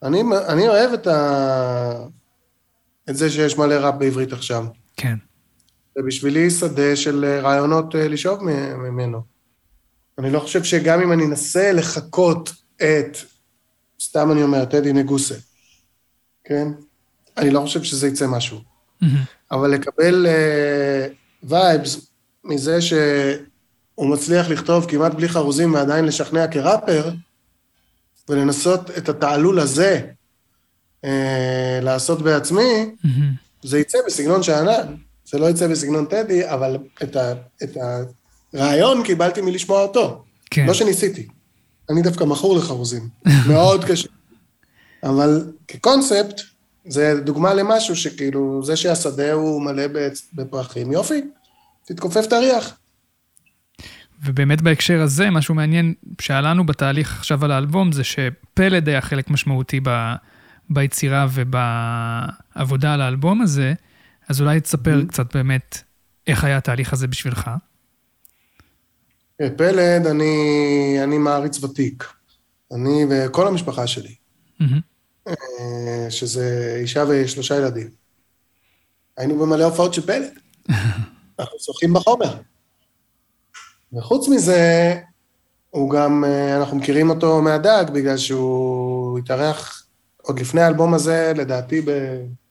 אני, 0.03 0.23
אני 0.49 0.69
אוהב 0.69 0.93
את, 0.93 1.07
ה... 1.07 2.07
את 3.11 3.17
זה 3.17 3.31
שיש 3.31 3.59
מלא 3.59 3.75
ראפ 3.75 3.95
בעברית 3.95 4.33
עכשיו. 4.33 4.65
כן. 4.97 5.17
זה 5.97 6.03
בשבילי 6.07 6.51
שדה 6.51 6.97
של 6.97 7.41
רעיונות 7.43 7.95
אה, 7.95 8.09
לשאוב 8.09 8.43
ממנו. 8.77 9.23
אני 10.19 10.31
לא 10.31 10.41
חושב 10.41 10.65
שגם 10.65 11.01
אם 11.01 11.13
אני 11.13 11.25
אנסה 11.25 11.73
לחקות 11.73 12.53
את, 12.77 13.17
סתם 14.01 14.33
אני 14.33 14.43
אומר, 14.43 14.65
טדי 14.65 14.93
נגוסה, 14.93 15.35
כן? 16.45 16.69
אני 17.37 17.51
לא 17.51 17.61
חושב 17.61 17.83
שזה 17.83 18.09
יצא 18.09 18.27
משהו. 18.27 18.59
Mm-hmm. 18.59 19.07
אבל 19.51 19.71
לקבל 19.71 20.27
וייבס 21.43 22.07
מזה 22.45 22.81
שהוא 22.81 24.07
מצליח 24.11 24.49
לכתוב 24.49 24.87
כמעט 24.89 25.15
בלי 25.15 25.29
חרוזים 25.29 25.75
ועדיין 25.75 26.05
לשכנע 26.05 26.47
כראפר, 26.47 27.11
ולנסות 28.29 28.91
את 28.99 29.09
התעלול 29.09 29.61
הזה 29.61 30.01
uh, 31.05 31.09
לעשות 31.83 32.23
בעצמי, 32.23 32.91
mm-hmm. 33.05 33.09
זה 33.63 33.79
יצא 33.79 33.99
בסגנון 34.07 34.43
שאנן. 34.43 34.95
זה 35.25 35.39
לא 35.39 35.51
יצא 35.51 35.69
בסגנון 35.69 36.07
טדי, 36.07 36.49
אבל 36.49 36.77
את, 37.03 37.17
ה, 37.17 37.33
את 37.63 37.77
הרעיון 38.55 39.05
קיבלתי 39.05 39.41
מלשמוע 39.41 39.83
אותו. 39.83 40.25
כן. 40.51 40.67
לא 40.67 40.75
שניסיתי. 40.75 41.27
אני 41.91 42.03
דווקא 42.03 42.25
מכור 42.25 42.57
לחרוזים. 42.57 43.09
מאוד 43.49 43.85
קשה. 43.85 44.09
אבל 45.03 45.53
כקונספט, 45.69 46.41
זה 46.85 47.21
דוגמה 47.25 47.55
למשהו 47.55 47.97
שכאילו, 47.97 48.61
זה 48.65 48.77
שהשדה 48.77 49.33
הוא 49.33 49.63
מלא 49.63 49.83
בפרחים, 50.33 50.93
יופי, 50.93 51.21
תתכופף 51.85 52.25
את 52.29 52.33
הריח. 52.33 52.77
ובאמת 54.25 54.63
בהקשר 54.63 55.01
הזה, 55.01 55.31
משהו 55.31 55.55
מעניין 55.55 55.95
שעלה 56.21 56.51
לנו 56.51 56.67
בתהליך 56.67 57.19
עכשיו 57.19 57.45
על 57.45 57.51
האלבום, 57.51 57.93
זה 57.93 58.05
שפלד 58.05 58.89
היה 58.89 59.01
חלק 59.01 59.31
משמעותי 59.31 59.81
ב, 59.83 60.15
ביצירה 60.71 61.27
ובעבודה 61.33 62.95
על 62.95 63.01
האלבום 63.01 63.41
הזה, 63.41 63.75
אז 64.29 64.41
אולי 64.41 64.61
תספר 64.61 65.01
mm-hmm. 65.03 65.09
קצת 65.09 65.37
באמת 65.37 65.79
איך 66.27 66.45
היה 66.45 66.57
התהליך 66.57 66.93
הזה 66.93 67.07
בשבילך. 67.07 67.51
כן, 69.39 69.49
פלד, 69.57 70.07
אני, 70.07 70.97
אני 71.05 71.19
מעריץ 71.19 71.65
ותיק. 71.65 72.13
אני 72.73 73.05
וכל 73.11 73.49
המשפחה 73.49 73.87
שלי. 73.87 74.15
Mm-hmm. 74.61 74.92
שזה 76.11 76.77
אישה 76.81 77.05
ושלושה 77.09 77.57
ילדים. 77.57 77.91
היינו 79.17 79.39
במלא 79.39 79.65
הופעות 79.65 79.95
של 79.95 80.07
פלד. 80.07 80.31
אנחנו 81.39 81.59
שוחים 81.59 81.93
בחומר. 81.93 82.35
וחוץ 83.93 84.29
מזה, 84.29 84.95
הוא 85.71 85.91
גם, 85.91 86.25
אה, 86.25 86.57
אנחנו 86.57 86.77
מכירים 86.77 87.11
אותו 87.11 87.43
מהדג, 87.43 87.85
בגלל 87.93 88.17
שהוא 88.17 89.19
התארח 89.19 89.87
עוד 90.23 90.41
לפני 90.41 90.61
האלבום 90.61 90.95
הזה, 90.95 91.33
לדעתי, 91.37 91.83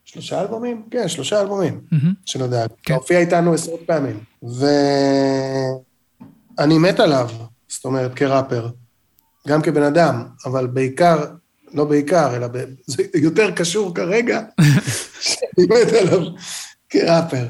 שלושה 0.05 0.41
אלבומים? 0.41 0.83
כן, 0.91 1.07
שלושה 1.07 1.41
אלבומים 1.41 1.81
mm-hmm. 1.93 2.07
של 2.25 2.43
הדג. 2.43 2.67
כן. 2.83 2.93
הופיע 2.93 3.19
איתנו 3.19 3.53
עשרות 3.53 3.79
פעמים. 3.85 4.23
ואני 6.57 6.77
מת 6.77 6.99
עליו, 6.99 7.29
זאת 7.67 7.85
אומרת, 7.85 8.13
כראפר. 8.13 8.69
גם 9.47 9.61
כבן 9.61 9.83
אדם, 9.83 10.25
אבל 10.45 10.67
בעיקר, 10.67 11.25
לא 11.73 11.85
בעיקר, 11.85 12.35
אלא 12.35 12.47
ב... 12.47 12.57
זה 12.85 13.03
יותר 13.13 13.51
קשור 13.51 13.95
כרגע, 13.95 14.41
שאני 15.21 15.67
מת 15.69 15.93
עליו 15.93 16.27
כראפר. 16.89 17.45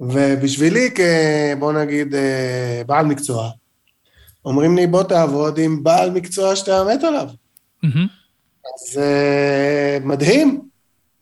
ובשבילי, 0.00 0.90
כ... 0.94 1.00
בוא 1.58 1.72
נגיד, 1.72 2.14
אה, 2.14 2.82
בעל 2.86 3.06
מקצוע, 3.06 3.50
אומרים 4.44 4.76
לי, 4.76 4.86
בוא 4.86 5.02
תעבוד 5.02 5.58
עם 5.58 5.82
בעל 5.82 6.10
מקצוע 6.10 6.56
שאתה 6.56 6.84
מת 6.84 7.04
עליו. 7.04 7.28
אז 8.74 9.00
uh, 9.00 10.04
מדהים, 10.06 10.68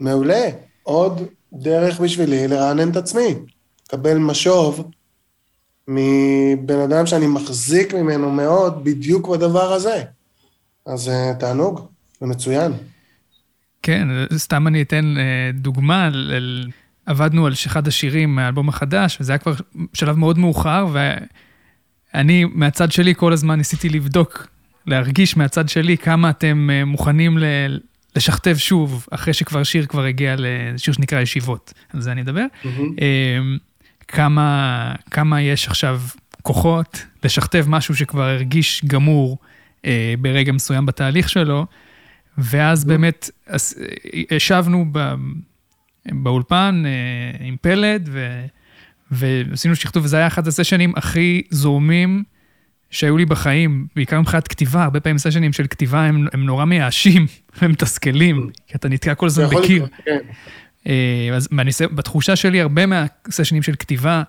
מעולה. 0.00 0.48
עוד 0.82 1.22
דרך 1.52 2.00
בשבילי 2.00 2.48
לרענן 2.48 2.90
את 2.90 2.96
עצמי. 2.96 3.34
לקבל 3.86 4.18
משוב 4.18 4.90
מבן 5.88 6.78
אדם 6.78 7.06
שאני 7.06 7.26
מחזיק 7.26 7.94
ממנו 7.94 8.30
מאוד 8.30 8.84
בדיוק 8.84 9.28
בדבר 9.28 9.72
הזה. 9.72 10.04
אז 10.86 11.08
uh, 11.08 11.40
תענוג, 11.40 11.88
זה 12.22 12.28
מצוין. 12.28 12.72
כן, 13.82 14.08
סתם 14.36 14.66
אני 14.66 14.82
אתן 14.82 15.14
uh, 15.16 15.56
דוגמה. 15.60 16.10
עבדנו 17.06 17.46
על 17.46 17.52
אחד 17.66 17.88
השירים 17.88 18.34
מהאלבום 18.34 18.68
החדש, 18.68 19.18
וזה 19.20 19.32
היה 19.32 19.38
כבר 19.38 19.52
שלב 19.94 20.16
מאוד 20.18 20.38
מאוחר, 20.38 20.86
ואני 22.14 22.44
מהצד 22.44 22.92
שלי 22.92 23.14
כל 23.14 23.32
הזמן 23.32 23.58
ניסיתי 23.58 23.88
לבדוק, 23.88 24.46
להרגיש 24.86 25.36
מהצד 25.36 25.68
שלי 25.68 25.98
כמה 25.98 26.30
אתם 26.30 26.68
uh, 26.70 26.84
מוכנים 26.84 27.38
ל... 27.38 27.44
לשכתב 28.16 28.56
שוב, 28.56 29.06
אחרי 29.10 29.34
שכבר 29.34 29.62
שיר 29.62 29.86
כבר 29.86 30.04
הגיע 30.04 30.34
לשיר 30.38 30.94
שנקרא 30.94 31.20
ישיבות, 31.20 31.72
על 31.94 32.00
זה 32.00 32.12
אני 32.12 32.20
אדבר. 32.22 32.44
Mm-hmm. 32.64 32.68
כמה, 34.08 34.94
כמה 35.10 35.42
יש 35.42 35.68
עכשיו 35.68 36.00
כוחות 36.42 37.04
לשכתב 37.24 37.64
משהו 37.68 37.96
שכבר 37.96 38.22
הרגיש 38.22 38.84
גמור 38.84 39.38
אה, 39.84 40.14
ברגע 40.18 40.52
מסוים 40.52 40.86
בתהליך 40.86 41.28
שלו, 41.28 41.66
ואז 42.38 42.84
mm-hmm. 42.84 42.88
באמת 42.88 43.30
ישבנו 44.30 44.86
ב, 44.92 45.14
באולפן 46.06 46.82
אה, 46.86 47.46
עם 47.46 47.56
פלד, 47.60 48.08
ו, 48.12 48.46
ועשינו 49.10 49.76
שכתוב, 49.76 50.04
וזה 50.04 50.16
היה 50.16 50.26
אחד 50.26 50.48
הסשנים 50.48 50.92
הכי 50.96 51.42
זורמים 51.50 52.24
שהיו 52.90 53.16
לי 53.16 53.24
בחיים, 53.24 53.86
בעיקר 53.96 54.20
מבחינת 54.20 54.48
כתיבה, 54.48 54.84
הרבה 54.84 55.00
פעמים 55.00 55.18
סשנים 55.18 55.52
של 55.52 55.66
כתיבה 55.66 56.04
הם, 56.04 56.26
הם 56.32 56.46
נורא 56.46 56.64
מייאשים 56.64 57.26
ומתסכלים, 57.62 58.50
כי 58.66 58.74
אתה 58.74 58.88
נתקע 58.88 59.14
כל 59.14 59.26
הזמן 59.26 59.46
בקיר. 59.46 59.86
כן. 60.04 60.18
אה, 60.86 61.30
אז 61.36 61.48
בניסיון, 61.52 61.96
בתחושה 61.96 62.36
שלי, 62.36 62.60
הרבה 62.60 62.86
מהסשנים 62.86 63.62
של 63.62 63.74
כתיבה, 63.78 64.22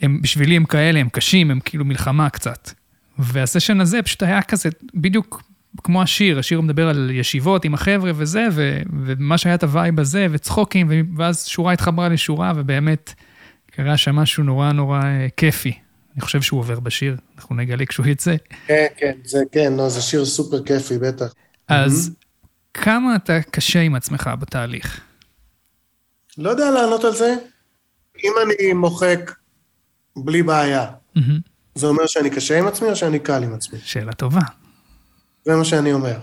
הם, 0.00 0.22
בשבילי 0.22 0.56
הם 0.56 0.64
כאלה, 0.64 1.00
הם 1.00 1.08
קשים, 1.08 1.50
הם 1.50 1.60
כאילו 1.64 1.84
מלחמה 1.84 2.30
קצת. 2.30 2.70
והסשן 3.18 3.80
הזה 3.80 4.02
פשוט 4.02 4.22
היה 4.22 4.42
כזה, 4.42 4.68
בדיוק 4.94 5.42
כמו 5.84 6.02
השיר, 6.02 6.38
השיר 6.38 6.60
מדבר 6.60 6.88
על 6.88 7.10
ישיבות 7.12 7.64
עם 7.64 7.74
החבר'ה 7.74 8.10
וזה, 8.14 8.48
ו, 8.52 8.80
ומה 9.04 9.38
שהיה 9.38 9.54
את 9.54 9.62
ה 9.62 9.70
vibe 9.70 10.00
הזה, 10.00 10.26
וצחוקים, 10.30 11.14
ואז 11.16 11.46
שורה 11.46 11.72
התחברה 11.72 12.08
לשורה, 12.08 12.52
ובאמת 12.56 13.14
קרה 13.70 13.96
שם 13.96 14.16
משהו 14.16 14.42
נורא 14.42 14.72
נורא 14.72 15.02
אה, 15.02 15.26
כיפי. 15.36 15.72
אני 16.14 16.20
חושב 16.20 16.42
שהוא 16.42 16.60
עובר 16.60 16.80
בשיר, 16.80 17.16
אנחנו 17.36 17.54
נגלה 17.54 17.86
כשהוא 17.86 18.06
יצא. 18.06 18.34
כן, 18.66 18.86
כן, 18.96 19.12
זה 19.24 19.38
כן, 19.52 19.72
לא, 19.76 19.88
זה 19.88 20.02
שיר 20.02 20.24
סופר 20.24 20.62
כיפי, 20.62 20.98
בטח. 20.98 21.34
אז 21.68 22.10
mm-hmm. 22.12 22.46
כמה 22.74 23.16
אתה 23.16 23.42
קשה 23.50 23.80
עם 23.80 23.94
עצמך 23.94 24.30
בתהליך? 24.40 25.00
לא 26.38 26.50
יודע 26.50 26.70
לענות 26.70 27.04
על 27.04 27.12
זה. 27.12 27.34
אם 28.24 28.32
אני 28.44 28.72
מוחק 28.72 29.32
בלי 30.16 30.42
בעיה, 30.42 30.86
mm-hmm. 31.16 31.20
זה 31.74 31.86
אומר 31.86 32.06
שאני 32.06 32.30
קשה 32.30 32.58
עם 32.58 32.66
עצמי 32.66 32.88
או 32.88 32.96
שאני 32.96 33.18
קל 33.18 33.42
עם 33.42 33.54
עצמי? 33.54 33.78
שאלה 33.84 34.12
טובה. 34.12 34.40
זה 35.44 35.56
מה 35.56 35.64
שאני 35.64 35.92
אומר. 35.92 36.18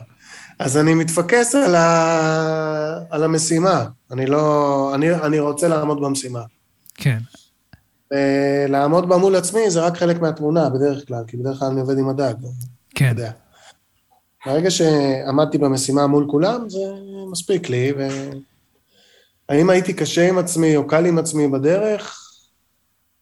אז 0.59 0.77
אני 0.77 0.93
מתפקס 0.93 1.55
על, 1.55 1.75
ה... 1.75 2.99
על 3.09 3.23
המשימה. 3.23 3.85
אני 4.11 4.25
לא... 4.25 4.91
אני, 4.95 5.13
אני 5.13 5.39
רוצה 5.39 5.67
לעמוד 5.67 6.01
במשימה. 6.01 6.41
כן. 6.95 7.17
לעמוד 8.69 9.09
בה 9.09 9.17
מול 9.17 9.35
עצמי 9.35 9.69
זה 9.69 9.81
רק 9.81 9.97
חלק 9.97 10.21
מהתמונה 10.21 10.69
בדרך 10.69 11.07
כלל, 11.07 11.23
כי 11.27 11.37
בדרך 11.37 11.59
כלל 11.59 11.67
אני 11.67 11.79
עובד 11.79 11.97
עם 11.97 12.09
הדג. 12.09 12.33
כן. 12.95 13.09
יודע. 13.09 13.31
ברגע 14.45 14.71
שעמדתי 14.71 15.57
במשימה 15.57 16.07
מול 16.07 16.25
כולם, 16.29 16.69
זה 16.69 16.79
מספיק 17.31 17.69
לי, 17.69 17.93
ו... 17.97 18.07
האם 19.49 19.69
הייתי 19.69 19.93
קשה 19.93 20.29
עם 20.29 20.37
עצמי 20.37 20.75
או 20.75 20.87
קל 20.87 21.05
עם 21.05 21.17
עצמי 21.17 21.47
בדרך? 21.47 22.19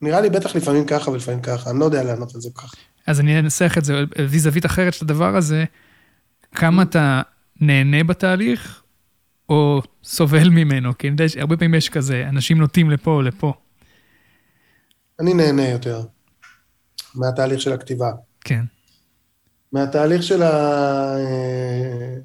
נראה 0.02 0.22
לי 0.22 0.30
בטח 0.30 0.56
לפעמים 0.56 0.86
ככה 0.86 1.12
ולפעמים 1.12 1.42
ככה, 1.42 1.70
אני 1.70 1.80
לא 1.80 1.86
יודע 1.86 2.04
לענות 2.04 2.36
על 2.36 2.42
זה 2.42 2.50
ככה. 2.56 2.78
אז 3.08 3.20
אני 3.20 3.40
אנסח 3.40 3.76
את 3.78 3.86
זה, 3.86 4.04
זווית 4.38 4.66
אחרת 4.66 4.94
של 4.94 5.06
הדבר 5.06 5.36
הזה, 5.36 5.66
כמה 6.56 6.84
אתה 6.84 7.22
נהנה 7.62 8.04
בתהליך, 8.04 8.82
או 9.50 9.82
סובל 10.04 10.50
ממנו, 10.50 10.98
כי 10.98 11.08
אני 11.08 11.14
יודע 11.14 11.30
שהרבה 11.30 11.58
פעמים 11.58 11.76
יש 11.76 11.90
כזה, 11.90 12.26
אנשים 12.30 12.58
נוטים 12.58 12.92
לפה 12.92 13.12
או 13.12 13.22
לפה. 13.22 13.54
אני 15.20 15.34
נהנה 15.34 15.68
יותר 15.68 16.02
מהתהליך 17.16 17.62
של 17.62 17.74
הכתיבה. 17.74 18.12
כן. 18.42 18.66
מהתהליך 19.72 20.24
של 20.24 20.44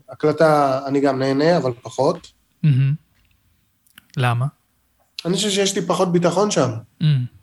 ההקלטה 0.08 0.80
אני 0.86 1.00
גם 1.00 1.18
נהנה, 1.18 1.56
אבל 1.56 1.72
פחות. 1.82 2.32
מהמם. 2.62 2.94
למה? 4.16 4.46
אני 5.24 5.34
חושב 5.34 5.50
שיש 5.50 5.76
לי 5.76 5.86
פחות 5.86 6.12
ביטחון 6.12 6.50
שם. 6.50 6.70
מהמם. 7.00 7.39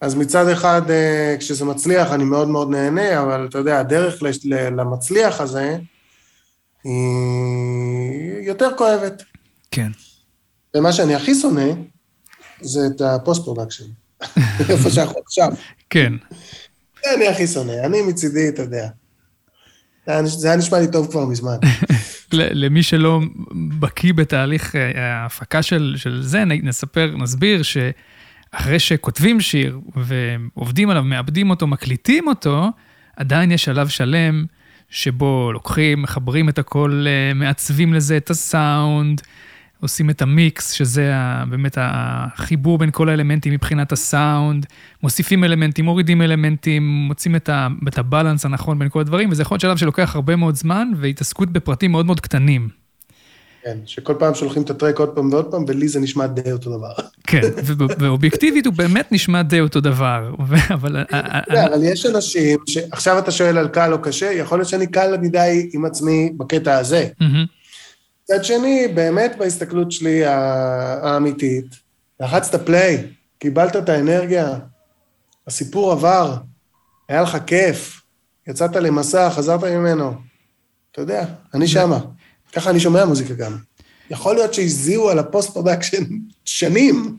אז 0.00 0.14
מצד 0.14 0.48
אחד, 0.48 0.90
אה, 0.90 1.36
כשזה 1.38 1.64
מצליח, 1.64 2.12
אני 2.12 2.24
מאוד 2.24 2.48
מאוד 2.48 2.70
נהנה, 2.70 3.22
אבל 3.22 3.46
אתה 3.50 3.58
יודע, 3.58 3.80
הדרך 3.80 4.22
למצליח 4.52 5.40
הזה 5.40 5.78
היא 6.84 8.42
יותר 8.42 8.68
כואבת. 8.76 9.22
כן. 9.70 9.90
ומה 10.76 10.92
שאני 10.92 11.14
הכי 11.14 11.34
שונא, 11.34 11.70
זה 12.60 12.80
את 12.86 13.00
ה 13.00 13.09
post 13.09 13.44
production. 13.44 13.84
איפה 14.70 14.90
שאנחנו 14.90 15.20
עכשיו. 15.26 15.52
כן. 15.90 16.12
זה 17.04 17.14
אני 17.14 17.28
הכי 17.28 17.46
שונא. 17.46 17.72
אני 17.84 18.02
מצידי, 18.02 18.48
אתה 18.48 18.62
יודע. 18.62 18.88
זה 20.24 20.48
היה 20.48 20.56
נשמע 20.56 20.78
לי 20.80 20.90
טוב 20.90 21.10
כבר 21.10 21.26
מזמן. 21.26 21.56
למי 22.32 22.82
שלא 22.82 23.20
בקיא 23.78 24.12
בתהליך 24.12 24.76
אה, 24.76 25.14
ההפקה 25.22 25.62
של, 25.62 25.94
של 25.96 26.22
זה, 26.22 26.44
נספר, 26.44 27.14
נסביר 27.16 27.62
שאחרי 28.52 28.78
שכותבים 28.78 29.40
שיר 29.40 29.80
ועובדים 29.96 30.90
עליו, 30.90 31.04
מעבדים 31.04 31.50
אותו, 31.50 31.66
מקליטים 31.66 32.28
אותו, 32.28 32.70
עדיין 33.16 33.50
יש 33.50 33.64
שלב 33.64 33.88
שלם 33.88 34.44
שבו 34.90 35.52
לוקחים, 35.52 36.02
מחברים 36.02 36.48
את 36.48 36.58
הכל, 36.58 37.04
אה, 37.06 37.34
מעצבים 37.34 37.94
לזה 37.94 38.16
את 38.16 38.30
הסאונד, 38.30 39.20
עושים 39.80 40.10
את 40.10 40.22
המיקס, 40.22 40.72
שזה 40.72 41.12
באמת 41.50 41.78
החיבור 41.80 42.78
בין 42.78 42.90
כל 42.90 43.08
האלמנטים 43.08 43.52
מבחינת 43.52 43.92
הסאונד, 43.92 44.66
מוסיפים 45.02 45.44
אלמנטים, 45.44 45.84
מורידים 45.84 46.22
אלמנטים, 46.22 46.88
מוצאים 46.88 47.36
את 47.36 47.98
הבלנס 47.98 48.44
הנכון 48.44 48.78
בין 48.78 48.88
כל 48.88 49.00
הדברים, 49.00 49.30
וזה 49.30 49.42
יכול 49.42 49.54
להיות 49.54 49.60
שלב 49.60 49.76
שלוקח 49.76 50.14
הרבה 50.14 50.36
מאוד 50.36 50.54
זמן, 50.54 50.88
והתעסקות 50.96 51.50
בפרטים 51.50 51.90
מאוד 51.90 52.06
מאוד 52.06 52.20
קטנים. 52.20 52.68
כן, 53.68 53.78
שכל 53.86 54.14
פעם 54.18 54.34
שולחים 54.34 54.62
את 54.62 54.70
הטרק 54.70 54.98
עוד 54.98 55.08
פעם 55.08 55.32
ועוד 55.32 55.50
פעם, 55.50 55.64
ולי 55.68 55.88
זה 55.88 56.00
נשמע 56.00 56.26
די 56.26 56.52
אותו 56.52 56.78
דבר. 56.78 56.92
כן, 57.26 57.40
ואובייקטיבית 57.98 58.66
הוא 58.66 58.74
באמת 58.74 59.12
נשמע 59.12 59.42
די 59.42 59.60
אותו 59.60 59.80
דבר, 59.80 60.30
אבל... 60.74 60.96
ה- 60.96 61.00
ה- 61.10 61.38
אתה 61.38 61.52
יודע, 61.52 61.66
אבל 61.66 61.82
יש 61.82 62.06
אנשים 62.06 62.58
שעכשיו 62.66 63.18
אתה 63.18 63.30
שואל 63.30 63.58
על 63.58 63.68
קל 63.68 63.92
או 63.92 64.02
קשה, 64.02 64.32
יכול 64.32 64.58
להיות 64.58 64.68
שאני 64.68 64.86
קל 64.86 65.16
מדי 65.16 65.70
עם 65.72 65.84
עצמי 65.84 66.32
בקטע 66.36 66.78
הזה. 66.78 67.08
מצד 68.24 68.44
שני, 68.44 68.88
באמת 68.94 69.36
בהסתכלות 69.38 69.92
שלי 69.92 70.24
האמיתית, 70.24 71.66
לחצת 72.20 72.66
play, 72.66 73.06
קיבלת 73.38 73.76
את 73.76 73.88
האנרגיה, 73.88 74.58
הסיפור 75.46 75.92
עבר, 75.92 76.36
היה 77.08 77.22
לך 77.22 77.38
כיף, 77.46 78.00
יצאת 78.46 78.76
למסע, 78.76 79.30
חזרת 79.30 79.64
ממנו. 79.64 80.14
אתה 80.92 81.00
יודע, 81.00 81.24
אני 81.54 81.68
שמה. 81.68 81.98
ככה 82.52 82.70
אני 82.70 82.80
שומע 82.80 83.04
מוזיקה 83.04 83.34
גם. 83.34 83.56
יכול 84.10 84.34
להיות 84.34 84.54
שהזיעו 84.54 85.10
על 85.10 85.18
ה 85.18 85.25
post 85.25 85.52
production 85.52 86.04
שנים, 86.44 87.16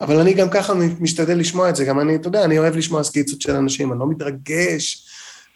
אבל 0.00 0.20
אני 0.20 0.34
גם 0.34 0.50
ככה 0.50 0.72
משתדל 1.00 1.38
לשמוע 1.38 1.68
את 1.68 1.76
זה. 1.76 1.84
גם 1.84 2.00
אני, 2.00 2.14
אתה 2.14 2.28
יודע, 2.28 2.44
אני 2.44 2.58
אוהב 2.58 2.76
לשמוע 2.76 3.02
סקיצות 3.02 3.40
של 3.40 3.56
אנשים, 3.56 3.92
אני 3.92 4.00
לא 4.00 4.10
מתרגש 4.10 5.08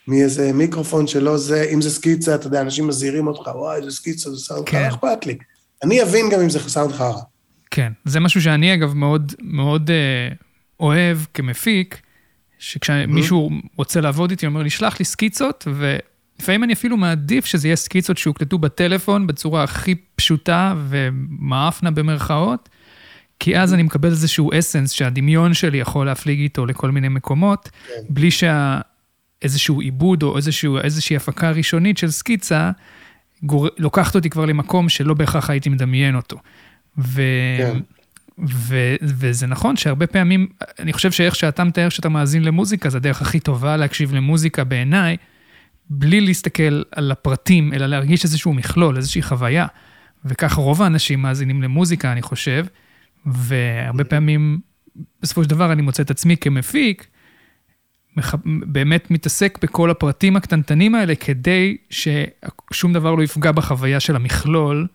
מאיזה 0.08 0.52
מיקרופון 0.52 1.06
שלא 1.06 1.38
זה, 1.38 1.70
אם 1.74 1.82
זה 1.82 1.90
סקיצה, 1.90 2.34
אתה 2.34 2.46
יודע, 2.46 2.60
אנשים 2.60 2.86
מזהירים 2.86 3.26
אותך, 3.26 3.50
וואי, 3.54 3.82
זה 3.82 3.90
סקיצה, 3.90 4.30
זה 4.30 4.38
סאונד 4.38 4.68
כן. 4.68 4.78
חרא, 4.78 4.88
אכפת 4.88 5.26
לי. 5.26 5.38
אני 5.84 6.02
אבין 6.02 6.30
גם 6.30 6.40
אם 6.40 6.50
זה 6.50 6.58
סאונד 6.58 6.92
חרא. 6.92 7.20
כן, 7.70 7.92
זה 8.04 8.20
משהו 8.20 8.42
שאני 8.42 8.74
אגב 8.74 8.94
מאוד 8.94 9.32
מאוד 9.40 9.90
אה, 9.90 10.34
אוהב 10.80 11.18
כמפיק, 11.34 12.00
שכשמישהו 12.58 13.50
רוצה 13.76 14.00
לעבוד 14.00 14.30
איתי, 14.30 14.46
הוא 14.46 14.50
אומר 14.50 14.62
לי, 14.62 14.70
שלח 14.70 14.98
לי 14.98 15.04
סקיצות, 15.04 15.66
ולפעמים 16.38 16.64
אני 16.64 16.72
אפילו 16.72 16.96
מעדיף 16.96 17.46
שזה 17.46 17.68
יהיה 17.68 17.76
סקיצות 17.76 18.18
שהוקלטו 18.18 18.58
בטלפון 18.58 19.26
בצורה 19.26 19.62
הכי 19.62 19.94
פשוטה 20.16 20.74
ומאפנה 20.88 21.90
במרכאות, 21.90 22.68
כי 23.40 23.58
אז 23.58 23.74
אני 23.74 23.82
מקבל 23.82 24.08
איזשהו 24.08 24.50
אסנס 24.58 24.92
שהדמיון 24.92 25.54
שלי 25.54 25.78
יכול 25.78 26.06
להפליג 26.06 26.40
איתו 26.40 26.66
לכל 26.66 26.90
מיני 26.90 27.08
מקומות, 27.08 27.68
כן. 27.88 27.92
בלי 28.08 28.28
שאיזשהו 28.30 29.80
עיבוד 29.80 30.22
או 30.22 30.36
איזשהו, 30.36 30.78
איזושהי 30.78 31.16
הפקה 31.16 31.50
ראשונית 31.50 31.98
של 31.98 32.10
סקיצה, 32.10 32.70
גור... 33.42 33.68
לוקחת 33.78 34.14
אותי 34.14 34.30
כבר 34.30 34.44
למקום 34.44 34.88
שלא 34.88 35.14
בהכרח 35.14 35.50
הייתי 35.50 35.68
מדמיין 35.68 36.16
אותו. 36.16 36.36
ו... 36.98 37.22
כן. 37.58 37.78
ו... 38.48 38.94
וזה 39.02 39.46
נכון 39.46 39.76
שהרבה 39.76 40.06
פעמים, 40.06 40.46
אני 40.78 40.92
חושב 40.92 41.12
שאיך 41.12 41.36
שאתה 41.36 41.64
מתאר 41.64 41.88
שאתה 41.88 42.08
מאזין 42.08 42.44
למוזיקה, 42.44 42.90
זה 42.90 42.96
הדרך 42.96 43.22
הכי 43.22 43.40
טובה 43.40 43.76
להקשיב 43.76 44.14
למוזיקה 44.14 44.64
בעיניי, 44.64 45.16
בלי 45.90 46.20
להסתכל 46.20 46.82
על 46.92 47.12
הפרטים, 47.12 47.72
אלא 47.72 47.86
להרגיש 47.86 48.24
איזשהו 48.24 48.54
מכלול, 48.54 48.96
איזושהי 48.96 49.22
חוויה. 49.22 49.66
וכך 50.24 50.54
רוב 50.54 50.82
האנשים 50.82 51.22
מאזינים 51.22 51.62
למוזיקה, 51.62 52.12
אני 52.12 52.22
חושב, 52.22 52.66
והרבה 53.26 54.04
פעמים, 54.04 54.58
בסופו 55.22 55.44
של 55.44 55.50
דבר, 55.50 55.72
אני 55.72 55.82
מוצא 55.82 56.02
את 56.02 56.10
עצמי 56.10 56.36
כמפיק, 56.36 57.06
מח... 58.16 58.34
באמת 58.66 59.10
מתעסק 59.10 59.58
בכל 59.62 59.90
הפרטים 59.90 60.36
הקטנטנים 60.36 60.94
האלה, 60.94 61.14
כדי 61.14 61.76
ששום 61.90 62.92
דבר 62.92 63.14
לא 63.14 63.22
יפגע 63.22 63.52
בחוויה 63.52 64.00
של 64.00 64.16
המכלול, 64.16 64.86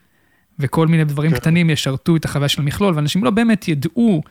וכל 0.60 0.88
מיני 0.88 1.04
דברים 1.04 1.32
כן. 1.32 1.38
קטנים 1.38 1.70
ישרתו 1.70 2.16
את 2.16 2.26
החוויה 2.26 2.50
של 2.50 2.62
המכלול, 2.62 2.96
ואנשים 2.96 3.24
לא 3.24 3.32
באמת 3.32 3.68
ידעו 3.68 4.22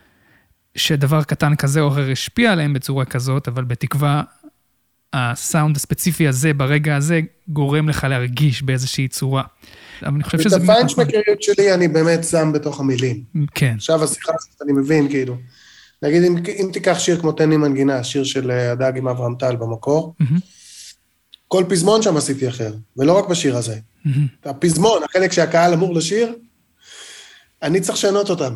שדבר 0.74 1.22
קטן 1.22 1.56
כזה 1.56 1.80
או 1.80 1.88
אחר 1.88 2.10
השפיע 2.10 2.52
עליהם 2.52 2.72
בצורה 2.72 3.04
כזאת, 3.04 3.48
אבל 3.48 3.64
בתקווה 3.64 4.22
הסאונד 5.12 5.76
הספציפי 5.76 6.28
הזה, 6.28 6.54
ברגע 6.54 6.96
הזה, 6.96 7.20
גורם 7.48 7.88
לך 7.88 8.06
להרגיש 8.10 8.62
באיזושהי 8.62 9.08
צורה. 9.08 9.42
אבל 10.02 10.14
אני 10.14 10.24
חושב 10.24 10.38
את 10.38 10.44
שזה... 10.44 10.58
נכון. 10.58 10.70
הפיינשמקריות 10.70 11.42
שלי 11.42 11.74
אני 11.74 11.88
באמת 11.88 12.24
שם 12.24 12.52
בתוך 12.54 12.80
המילים. 12.80 13.22
כן, 13.54 13.74
עכשיו 13.76 14.04
השיחה 14.04 14.32
הזאת 14.34 14.62
אני 14.62 14.72
מבין, 14.72 15.08
כאילו. 15.08 15.36
נגיד, 16.02 16.22
אם, 16.22 16.36
אם 16.36 16.70
תיקח 16.72 16.98
שיר 16.98 17.20
כמו 17.20 17.32
תן 17.32 17.50
לי 17.50 17.56
מנגינה, 17.56 18.04
שיר 18.04 18.24
של 18.24 18.50
אה, 18.50 18.72
הדג 18.72 18.92
עם 18.96 19.08
אברהם 19.08 19.34
טל 19.34 19.56
במקור, 19.56 20.14
מהמם, 20.20 20.38
כל 21.48 21.64
פזמון 21.68 22.02
שם 22.02 22.16
עשיתי 22.16 22.48
אחר, 22.48 22.72
ולא 22.96 23.18
רק 23.18 23.28
בשיר 23.28 23.56
הזה. 23.56 23.78
מהמם. 24.04 24.26
הפזמון, 24.44 25.02
החלק 25.02 25.32
שהקהל 25.32 25.72
אמור 25.72 25.94
לשיר, 25.94 26.34
אני 27.62 27.80
צריך 27.80 27.98
לשנות 27.98 28.30
אותם. 28.30 28.54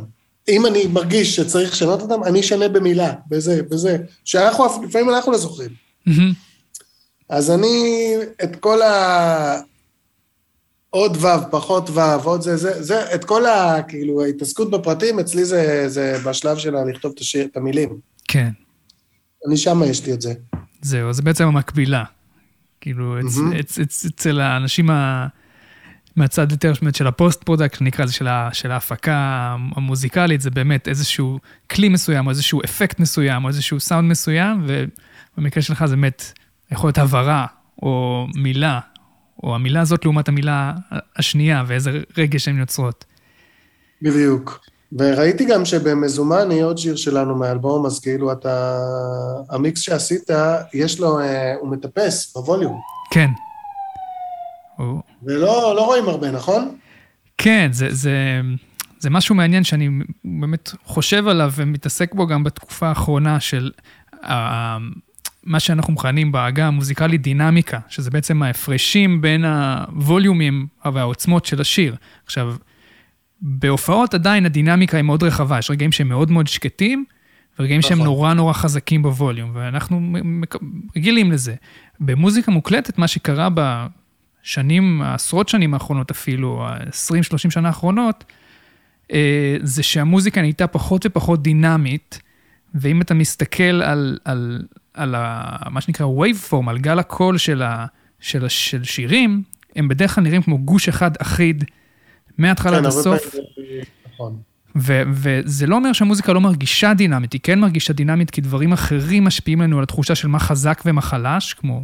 אם 0.49 0.67
אני 0.67 0.87
מרגיש 0.87 1.37
שצריך 1.37 1.73
לשנות 1.73 2.01
אותם, 2.01 2.25
אני 2.25 2.41
אשנה 2.41 2.69
במילה, 2.69 3.13
בזה, 3.29 3.63
בזה. 3.63 3.97
שאנחנו, 4.25 4.65
לפעמים 4.89 5.11
אנחנו 5.11 5.33
לא 5.33 5.39
זוכרים. 5.39 5.84
מהמם. 6.07 6.33
אז 7.29 7.51
אני, 7.51 8.09
את 8.45 8.57
כל 8.57 8.83
ה... 8.83 9.61
עוד 10.91 11.17
ו', 11.17 11.51
פחות 11.51 11.91
ו', 11.91 12.01
עוד 12.25 12.41
זה, 12.43 12.57
זה, 12.57 12.83
זה, 12.83 13.15
את 13.15 13.25
כל 13.25 13.47
ה... 13.47 13.83
כאילו, 13.89 14.25
ההתעסקות 14.25 14.71
בפרטים, 14.71 15.19
אצלי 15.21 15.45
זה, 15.45 15.85
זה 15.89 16.19
בשלב 16.25 16.57
שלה 16.59 16.85
לכתוב 16.85 17.13
את 17.15 17.21
השיר, 17.21 17.47
את 17.47 17.57
המילים. 17.57 17.99
כן, 18.29 18.51
אני 19.49 19.57
שמה 19.57 19.87
יש 19.87 20.07
לי 20.07 20.13
את 20.13 20.21
זה. 20.21 20.35
זהו, 20.83 21.13
זה 21.13 21.23
בעצם 21.23 21.45
המקבילה. 21.47 22.05
כאילו, 22.81 23.21
אצ- 23.61 24.07
אצל 24.07 24.41
האנשים 24.41 24.91
ה... 24.91 25.27
מהצד 26.17 26.53
יותר 26.53 26.73
באמת 26.83 26.95
של 26.95 27.07
ה 27.07 27.14
post 27.14 27.43
product, 27.43 27.79
נקרא 27.81 28.05
לזה 28.05 28.13
של, 28.13 28.29
ה, 28.29 28.49
של 28.53 28.71
ההפקה 28.71 29.17
המוזיקלית, 29.77 30.41
זה 30.41 30.51
באמת 30.51 30.89
איזשהו 30.89 31.39
כלי 31.71 31.89
מסוים, 31.89 32.27
או 32.27 32.31
איזשהו 32.31 32.61
אפקט 32.65 33.01
מסוים, 33.01 33.45
או 33.45 33.49
איזשהו 33.49 33.81
סאונד 33.81 34.11
מסוים, 34.11 34.67
ובמקרה 35.37 35.63
שלך 35.63 35.85
זה 35.87 35.97
באמת 35.97 36.33
יכול 36.73 36.89
להיות 36.89 36.99
הבהרה, 36.99 37.47
או 37.83 38.27
מילה, 38.35 38.81
או 39.43 39.55
המילה 39.55 39.81
הזאת 39.81 40.05
לעומת 40.05 40.29
המילה 40.29 40.73
השנייה, 41.17 41.65
ואיזה 41.67 42.01
רגש 42.19 42.49
הן 42.49 42.59
יוצרות. 42.59 43.05
בדיוק. 44.03 44.61
וראיתי 44.99 45.45
גם 45.45 45.65
שבמזומן 45.65 46.51
היא 46.51 46.63
עוד 46.63 46.79
שיר 46.79 46.97
שלנו 46.97 47.37
מהאלבום, 47.37 47.87
אז 47.87 48.01
כאילו 48.01 48.33
אתה... 48.33 48.79
המיקס 49.51 49.81
שעשית, 49.81 50.31
יש 50.75 51.01
לו... 51.01 51.21
אה, 51.21 51.55
הוא 51.61 51.69
מטפס 51.71 52.33
בווליום. 52.37 52.81
כן. 53.11 53.29
ולא 55.23 55.75
לא 55.77 55.87
רואים 55.87 56.09
הרבה, 56.09 56.31
נכון? 56.31 56.77
כן, 57.39 57.69
זה, 57.73 57.95
זה, 57.95 58.41
זה 58.99 59.11
משהו 59.11 59.35
מעניין 59.35 59.65
שאני 59.65 59.89
באמת 60.25 60.71
חושב 60.85 61.29
עליו 61.29 61.53
ומתעסק 61.57 62.15
בו 62.15 62.27
גם 62.27 62.45
בתקופה 62.45 62.89
האחרונה 62.89 63.41
של 63.41 63.71
uh, 64.15 64.29
מה 65.45 65.61
שאנחנו 65.61 65.93
מכנים 65.93 66.33
בעגה 66.33 66.67
המוזיקלית 66.67 67.23
דינמיקה, 67.23 67.79
שזה 67.89 68.11
בעצם 68.11 68.43
ההפרשים 68.43 69.21
בין 69.21 69.45
הווליומים 69.45 70.67
והעוצמות 70.93 71.45
של 71.45 71.61
השיר. 71.61 71.97
עכשיו, 72.25 72.55
בהופעות 73.41 74.15
עדיין 74.15 74.47
הדינמיקה 74.47 74.97
היא 74.97 75.05
מאוד 75.05 75.23
רחבה, 75.23 75.59
יש 75.59 75.71
רגעים 75.71 75.93
שהם 75.93 76.09
מאוד 76.09 76.31
מאוד 76.31 76.47
שקטים, 76.47 77.05
ורגעים 77.59 77.83
שהם 77.83 77.93
נכון. 77.93 78.07
נורא 78.07 78.35
נורא 78.35 78.53
חזקים 78.53 79.03
בווליום, 79.03 79.51
ואנחנו 79.55 80.01
רגילים 80.97 81.33
לזה. 81.33 81.55
במוזיקה 82.01 82.51
מוקלטת, 82.51 82.99
מה 82.99 83.09
שקרה 83.09 83.49
בשנים, 84.45 85.03
העשרות 85.03 85.49
שנים 85.49 85.75
האחרונות 85.75 86.11
אפילו, 86.11 86.67
ה-20-30 86.67 87.51
שנה 87.51 87.69
האחרונות, 87.69 88.25
אה, 89.13 89.57
זה 89.63 89.83
שהמוזיקה 89.83 90.41
נהייתה 90.41 90.67
פחות 90.67 91.07
ופחות 91.07 91.43
דינמית, 91.43 92.21
ואם 92.75 93.01
אתה 93.01 93.15
מסתכל 93.15 93.63
על, 93.63 94.19
על, 94.25 94.63
על 94.95 95.15
ה, 95.15 95.57
מה 95.71 95.81
שנקרא 95.81 96.07
waveform, 96.07 96.71
על 96.71 96.79
גל 96.79 96.99
הקול 96.99 97.39
של, 97.39 97.63
ה, 97.63 97.87
של, 98.21 98.45
ה, 98.45 98.49
של 98.49 98.85
שירים, 98.85 99.43
הם 99.77 99.89
בדרך 99.89 100.15
כלל 100.15 100.25
נראים 100.25 100.43
כמו 100.43 100.59
גוש 100.59 100.89
אחד 100.89 101.11
אחיד, 101.19 101.65
מההתחלה 102.39 102.77
עד 102.77 102.83
כן, 102.83 102.89
הרבה 102.89 103.01
הסוף. 103.01 103.35
נכון. 104.13 104.37
ו- 104.77 105.03
וזה 105.13 105.67
לא 105.67 105.77
אומר 105.77 105.93
שהמוזיקה 105.93 106.33
לא 106.33 106.41
מרגישה 106.41 106.95
דינמית, 106.95 107.33
היא 107.33 107.41
כן 107.43 107.59
מרגישה 107.59 107.93
דינמית 107.93 108.31
כי 108.31 108.41
דברים 108.41 108.73
אחרים 108.73 109.25
משפיעים 109.25 109.61
לנו 109.61 109.77
על 109.77 109.83
התחושה 109.83 110.15
של 110.15 110.29
מה 110.29 110.39
חזק 110.39 110.83
ומה 110.87 111.01
חלש, 111.01 111.55
כמו 111.55 111.83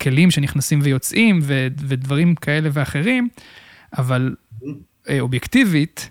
כלים 0.00 0.30
שנכנסים 0.30 0.80
ויוצאים 0.82 1.38
ו- 1.42 1.66
ודברים 1.78 2.34
כאלה 2.34 2.68
ואחרים, 2.72 3.28
אבל 3.98 4.34
אה, 5.08 5.20
אובייקטיבית, 5.20 6.10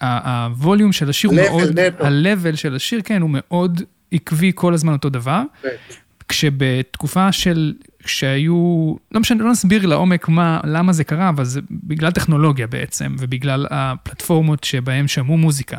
הווליום 0.00 0.92
של 0.92 1.10
השיר 1.10 1.30
הוא 1.30 1.36
מאוד. 1.36 1.78
ה-level 1.78 2.56
של 2.56 2.76
השיר, 2.76 3.00
כן, 3.04 3.22
הוא 3.22 3.30
מאוד 3.32 3.82
עקבי 4.12 4.52
כל 4.54 4.74
הזמן 4.74 4.92
אותו 4.92 5.08
דבר. 5.08 5.42
כן. 5.62 5.68
כשבתקופה 6.28 7.32
של, 7.32 7.74
כשהיו, 8.02 8.94
לא 9.12 9.20
משנה, 9.20 9.44
לא 9.44 9.50
נסביר 9.50 9.86
לעומק 9.86 10.28
מה, 10.28 10.60
למה 10.64 10.92
זה 10.92 11.04
קרה, 11.04 11.28
אבל 11.28 11.44
זה 11.44 11.60
בגלל 11.70 12.10
טכנולוגיה 12.10 12.66
בעצם, 12.66 13.16
ובגלל 13.18 13.66
הפלטפורמות 13.70 14.64
שבהן 14.64 15.08
שמעו 15.08 15.36
מוזיקה, 15.36 15.78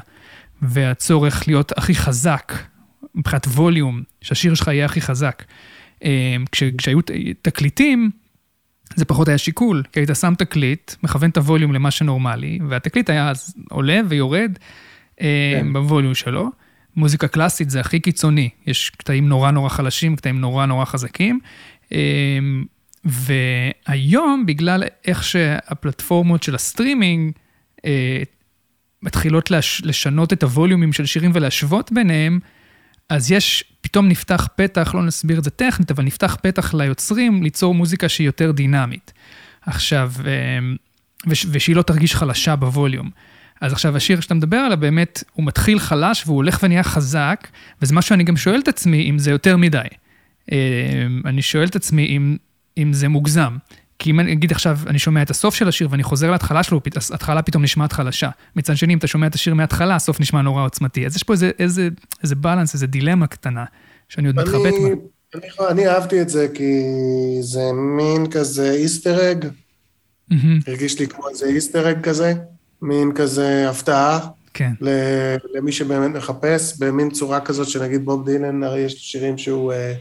והצורך 0.62 1.47
להיות 1.47 1.71
הכי 1.78 1.95
חזק, 1.95 2.54
מבחינת 3.15 3.45
ווליום, 3.47 4.04
שהשיר 4.21 4.54
שלך 4.54 4.67
יהיה 4.67 4.86
הכי 4.86 5.01
חזק. 5.01 5.43
אה, 6.03 6.36
כש, 6.51 6.63
כשהיו 6.63 6.99
תקליטים, 7.41 8.12
זה 8.95 9.05
פחות 9.05 9.27
היה 9.27 9.38
שיקול, 9.38 9.84
כי 9.91 9.99
היית 9.99 10.10
שם 10.19 10.34
תקליט, 10.38 10.91
מכוון 11.03 11.29
את 11.29 11.38
הווליום 11.38 11.73
למה 11.73 11.91
שנורמלי, 11.91 12.60
והתקליט 12.69 13.10
היה 13.10 13.29
אז 13.29 13.55
עולה 13.69 14.01
ויורד 14.10 14.51
אה, 15.21 15.58
כן. 15.60 15.73
בווליום 15.73 16.15
שלו. 16.15 16.49
מוזיקה 16.95 17.27
קלאסית 17.27 17.69
זה 17.69 17.79
הכי 17.79 17.99
קיצוני, 17.99 18.49
יש 18.67 18.89
קטעים 18.89 19.29
נורא 19.29 19.51
נורא 19.51 19.69
חלשים, 19.69 20.15
קטעים 20.15 20.41
נורא 20.41 20.65
נורא 20.65 20.86
חזקים. 20.86 21.39
אה, 21.93 21.99
והיום, 23.05 24.45
בגלל 24.45 24.84
איך 25.05 25.23
שהפלטפורמות 25.23 26.43
של 26.43 26.55
הסטרימינג 26.55 27.31
מתחילות 29.05 29.51
לש, 29.51 29.81
לשנות 29.86 30.34
את 30.34 30.43
הווליומים 30.43 30.93
של 30.93 31.05
שירים 31.05 31.31
ולהשוות 31.34 31.91
ביניהם, 31.91 32.39
אז 33.10 33.32
יש, 33.32 33.63
פתאום 33.82 34.08
נפתח 34.08 34.48
פתח, 34.56 34.91
לא 34.96 35.04
נסביר 35.04 35.39
את 35.39 35.44
זה 35.44 35.50
טכנית, 35.50 35.91
אבל 35.91 36.04
נפתח 36.04 36.38
פתח 36.41 36.74
ליוצרים 36.74 37.44
ליצור 37.44 37.74
מוזיקה 37.74 38.10
שהיא 38.10 38.26
יותר 38.26 38.52
דינמית. 38.52 39.13
עכשיו, 39.62 40.12
וש, 41.28 41.46
ושהיא 41.50 41.76
לא 41.76 41.82
תרגיש 41.82 42.15
חלשה 42.15 42.56
בווליום. 42.56 43.10
אז 43.62 43.74
עכשיו, 43.74 43.98
השיר 43.98 44.22
שאתה 44.22 44.34
מדבר 44.34 44.58
עליו, 44.58 44.78
באמת, 44.78 45.24
הוא 45.34 45.46
מתחיל 45.46 45.80
חלש 45.80 46.24
והוא 46.26 46.36
הולך 46.36 46.60
ונהיה 46.63 46.84
חזק, 46.84 47.48
וזה 47.82 47.94
מה 47.94 48.02
שאני 48.02 48.24
גם 48.24 48.38
שואל 48.38 48.60
את 48.60 48.68
עצמי, 48.68 49.10
אם 49.10 49.20
זה 49.20 49.32
יותר 49.32 49.58
מדי. 49.58 49.82
אה, 50.52 50.58
אני 51.26 51.41
שואל 51.41 51.68
את 51.68 51.76
עצמי 51.76 52.06
אם, 52.06 52.38
אם 52.78 52.94
זה 52.94 53.08
מוגזם. 53.08 53.58
כי 53.99 54.12
אם 54.12 54.19
אני 54.19 54.34
אגיד 54.34 54.51
עכשיו, 54.51 54.79
אני 54.88 54.99
שומע 54.99 55.21
את 55.21 55.29
הסוף 55.29 55.55
של 55.55 55.67
השיר 55.67 55.88
ואני 55.91 56.03
חוזר 56.03 56.31
להתחלה 56.31 56.63
שלו, 56.63 56.81
ההתחלה 57.12 57.41
פתאום 57.41 57.63
נשמעת 57.63 57.93
חלשה. 57.93 58.29
מצד 58.55 58.77
שני, 58.77 58.93
אם 58.93 58.97
אתה 58.97 59.08
שומע 59.08 59.27
את 59.27 59.36
השיר 59.36 59.53
מההתחלה, 59.53 59.95
הסוף 59.95 60.19
נשמע 60.19 60.41
נורא 60.41 60.65
עוצמתי. 60.65 61.05
אז 61.05 61.15
יש 61.15 61.23
פה 61.23 61.34
איזה, 61.34 61.51
איזה, 61.60 61.89
איזה 62.23 62.36
בלנס, 62.36 62.73
איזה 62.73 62.88
דילמה 62.88 63.27
קטנה, 63.27 63.65
שאני 64.10 64.27
עוד 64.27 64.36
מתחבט 64.36 64.73
בה. 64.81 64.88
אני, 65.36 65.47
אני, 65.69 65.88
אהבתי 65.88 66.21
את 66.21 66.29
זה 66.29 66.47
כי 66.53 66.84
זה 67.41 67.63
מין 67.73 68.31
כזה 68.31 68.71
איסטר 68.71 69.31
אג, 69.31 69.45
מהמם, 70.29 70.60
הרגיש 70.67 70.99
לי 70.99 71.08
כמו 71.08 71.29
איזה 71.29 71.45
איסטר 71.45 71.91
אג 71.91 72.01
כזה, 72.01 72.34
מין 72.81 73.12
כזה 73.15 73.69
הפתעה 73.69 74.19
כן, 74.55 74.71
למי 75.53 75.71
שבאמת 75.71 76.15
מחפש, 76.15 76.79
במין 76.79 77.10
צורה 77.10 77.39
כזאת 77.39 77.67
שנגיד 77.67 78.05
בוב 78.05 78.25
דילן, 78.29 78.63
הרי 78.63 78.79
יש 78.79 78.93
שירים 78.93 79.38
שהוא 79.38 79.73
אה, 79.73 79.93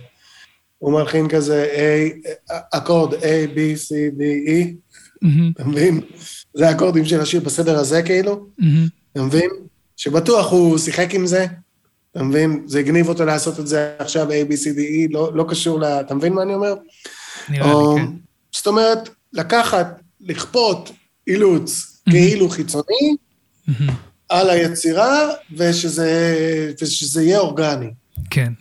הוא 0.85 0.93
מלחין 0.93 1.29
כזה 1.29 1.69
A, 1.75 2.53
אקורד 2.71 3.15
A, 3.15 3.25
B, 3.55 3.57
C, 3.57 3.91
D, 4.19 4.21
E, 4.49 4.75
אתה 5.55 5.65
מבין? 5.65 6.01
זה 6.55 6.69
האקורדים 6.69 7.05
של 7.05 7.21
השיר 7.21 7.41
בסדר 7.41 7.79
הזה 7.79 8.03
כאילו, 8.03 8.47
אתה 9.13 9.23
מבין? 9.23 9.51
שבטוח 9.97 10.53
הוא 10.53 10.79
שיחק 10.79 11.15
עם 11.15 11.27
זה, 11.27 11.47
אתה 12.13 12.23
מבין? 12.23 12.63
זה 12.67 12.79
הגניב 12.79 13.09
אותו 13.09 13.25
לעשות 13.25 13.61
את 13.61 13.67
זה 13.67 13.95
עכשיו 13.99 14.29
A, 14.31 14.51
B, 14.51 14.53
C, 14.53 14.65
D, 14.65 14.79
E, 14.79 15.13
לא, 15.13 15.33
לא 15.35 15.45
קשור 15.49 15.81
ל... 15.81 15.85
אתה 15.85 16.15
מבין 16.15 16.33
מה 16.33 16.43
אני 16.43 16.55
אומר? 16.55 16.75
נראה 17.49 17.73
או- 17.73 17.97
לי, 17.99 18.03
כן. 18.05 18.11
זאת 18.53 18.67
אומרת, 18.67 19.09
לקחת, 19.33 20.01
לכפות 20.21 20.91
אילוץ 21.27 22.01
כאילו 22.11 22.49
חיצוני 22.49 23.17
על 24.29 24.51
היצירה, 24.51 25.31
ושזה, 25.57 26.35
ושזה 26.83 27.23
יהיה 27.23 27.39
אורגני. 27.39 27.91
כן, 28.31 28.53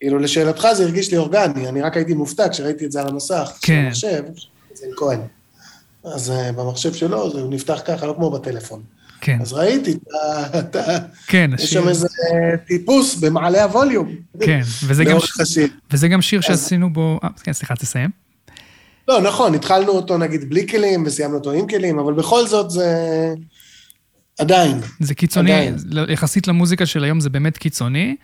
כאילו, 0.00 0.18
לשאלתך 0.18 0.68
זה 0.76 0.82
הרגיש 0.82 1.10
לי 1.10 1.16
אורגני, 1.16 1.68
אני 1.68 1.82
רק 1.82 1.96
הייתי 1.96 2.14
מופתע 2.14 2.48
כשראיתי 2.48 2.86
את 2.86 2.92
זה 2.92 3.00
על 3.00 3.08
המסך. 3.08 3.50
כן. 3.62 3.84
במחשב, 3.84 4.22
זה 4.74 4.86
עם 4.86 4.92
כהן. 4.96 5.20
אז 6.04 6.30
uh, 6.30 6.52
במחשב 6.52 6.94
שלו 6.94 7.30
זה 7.30 7.44
נפתח 7.48 7.80
ככה, 7.84 8.06
לא 8.06 8.12
כמו 8.16 8.30
בטלפון. 8.30 8.82
כן, 9.20 9.38
אז 9.40 9.52
ראיתי 9.52 9.94
את 10.58 10.76
ה... 10.76 10.98
כן, 11.26 11.50
יש 11.54 11.64
השיר, 11.64 11.82
שם 11.82 11.88
איזה 11.88 12.06
אה, 12.06 12.56
טיפוס 12.56 13.14
במעלה 13.14 13.62
הווליום. 13.64 14.14
כן, 14.40 14.60
וזה 14.86 15.04
גם, 15.04 15.16
השיר. 15.40 15.68
וזה 15.90 16.08
גם 16.08 16.22
שיר 16.22 16.40
שעשינו 16.40 16.92
בו, 16.92 17.20
אה, 17.24 17.28
כן, 17.42 17.52
סליחה, 17.52 17.76
תסיים. 17.76 18.10
לא, 19.08 19.20
נכון, 19.20 19.54
התחלנו 19.54 19.92
אותו 19.92 20.18
נגיד 20.18 20.50
בלי 20.50 20.68
כלים 20.68 21.04
וסיימנו 21.06 21.36
אותו 21.36 21.52
עם 21.52 21.66
כלים, 21.66 21.98
אבל 21.98 22.12
בכל 22.12 22.46
זאת 22.46 22.70
זה... 22.70 22.94
עדיין. 24.38 24.80
זה 25.00 25.14
קיצוני, 25.14 25.52
עדיין. 25.52 25.76
יחסית 26.08 26.48
למוזיקה 26.48 26.86
של 26.86 27.04
היום 27.04 27.20
זה 27.20 27.30
באמת 27.30 27.58
קיצוני. 27.58 28.16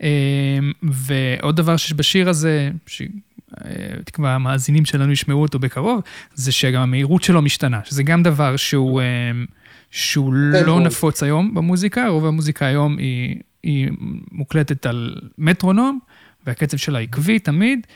אמ, 0.00 0.72
ועוד 0.82 1.56
דבר 1.56 1.76
שיש 1.76 1.92
בשיר 1.92 2.28
הזה, 2.28 2.70
שתקווה 2.86 4.34
המאזינים 4.34 4.84
שלנו 4.84 5.12
ישמעו 5.12 5.42
אותו 5.42 5.58
בקרוב, 5.58 6.00
זה 6.34 6.52
שגם 6.52 6.82
המהירות 6.82 7.22
שלו 7.22 7.42
משתנה, 7.42 7.80
שזה 7.84 8.02
גם 8.02 8.22
דבר 8.22 8.56
שהוא, 8.56 9.02
אמ, 9.02 9.46
שהוא 9.90 10.34
לא 10.34 10.58
טמפו. 10.60 10.80
נפוץ 10.80 11.22
היום 11.22 11.54
במוזיקה, 11.54 12.08
רוב 12.08 12.26
המוזיקה 12.26 12.66
היום 12.66 12.98
היא, 12.98 13.36
היא 13.62 13.88
מוקלטת 14.32 14.86
על 14.86 15.16
מטרונום, 15.38 15.98
והקצב 16.46 16.76
שלה 16.76 16.98
עקבי 16.98 17.38
תמיד, 17.38 17.86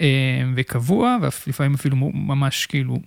אמ, 0.00 0.06
וקבוע, 0.56 1.16
ולפעמים 1.22 1.74
אפילו 1.74 1.96
ממש 2.14 2.66
כאילו 2.66 2.98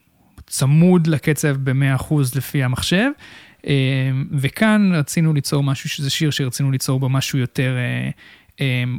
צמוד 0.47 1.07
לקצב 1.07 1.55
ב-100% 1.63 2.13
לפי 2.35 2.63
המחשב. 2.63 3.09
אה, 3.67 4.11
וכאן 4.31 4.91
רצינו 4.95 5.33
ליצור 5.33 5.63
משהו, 5.63 5.89
שזה 5.89 6.09
שיר 6.09 6.31
שרצינו 6.31 6.71
ליצור 6.71 6.99
בו 6.99 7.09
משהו 7.09 7.39
יותר 7.39 7.75
אה, 7.77 7.81
אה, 7.81 8.09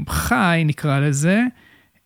חי, 0.09 0.62
נקרא 0.66 1.01
לזה, 1.01 1.42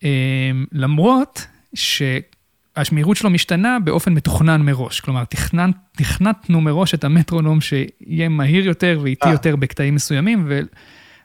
אה, 0.03 0.51
למרות 0.71 1.47
שהמהירות 1.73 3.17
שלו 3.17 3.29
משתנה 3.29 3.77
באופן 3.83 4.13
מתוכנן 4.13 4.61
מראש. 4.61 4.99
כלומר, 4.99 5.23
תכנן, 5.23 5.71
תכנתנו 5.91 6.61
מראש 6.61 6.93
את 6.93 7.03
המטרונום 7.03 7.61
שיהיה 7.61 8.29
מהיר 8.29 8.65
יותר 8.65 8.99
ואיטי 9.03 9.27
אה. 9.27 9.31
יותר 9.31 9.55
בקטעים 9.55 9.95
מסוימים, 9.95 10.45
ו... 10.47 10.59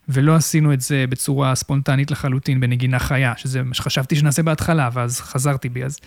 ולא 0.08 0.34
עשינו 0.34 0.72
את 0.72 0.80
זה 0.80 1.04
בצורה 1.08 1.54
ספונטנית 1.54 2.10
לחלוטין 2.10 2.60
בנגינה 2.60 2.98
חיה, 2.98 3.32
שזה 3.36 3.62
מה 3.62 3.74
שחשבתי 3.74 4.16
שנעשה 4.16 4.42
בהתחלה, 4.42 4.88
ואז 4.92 5.20
חזרתי 5.20 5.68
בי 5.68 5.84
אז. 5.84 5.98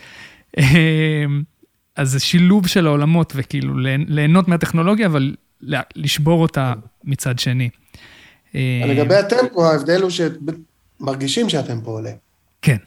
אז 1.96 2.12
זה 2.12 2.20
שילוב 2.20 2.68
של 2.68 2.88
העולמות, 2.88 3.34
וכאילו 3.36 3.74
ליהנ- 3.74 4.06
ליהנות 4.08 4.48
מהטכנולוגיה, 4.48 5.08
אבל 5.08 5.36
לשבור 5.96 6.42
אותה 6.42 6.74
מצד 7.04 7.40
שני. 7.40 7.70
אה, 8.56 8.82
לגבי 8.88 9.16
הטמפו, 9.16 9.66
ההבדל 9.66 10.02
הוא 10.02 10.12
שמרגישים 11.00 11.50
שהטמפו 11.50 11.92
עולה. 11.92 12.12
כן. 12.62 12.78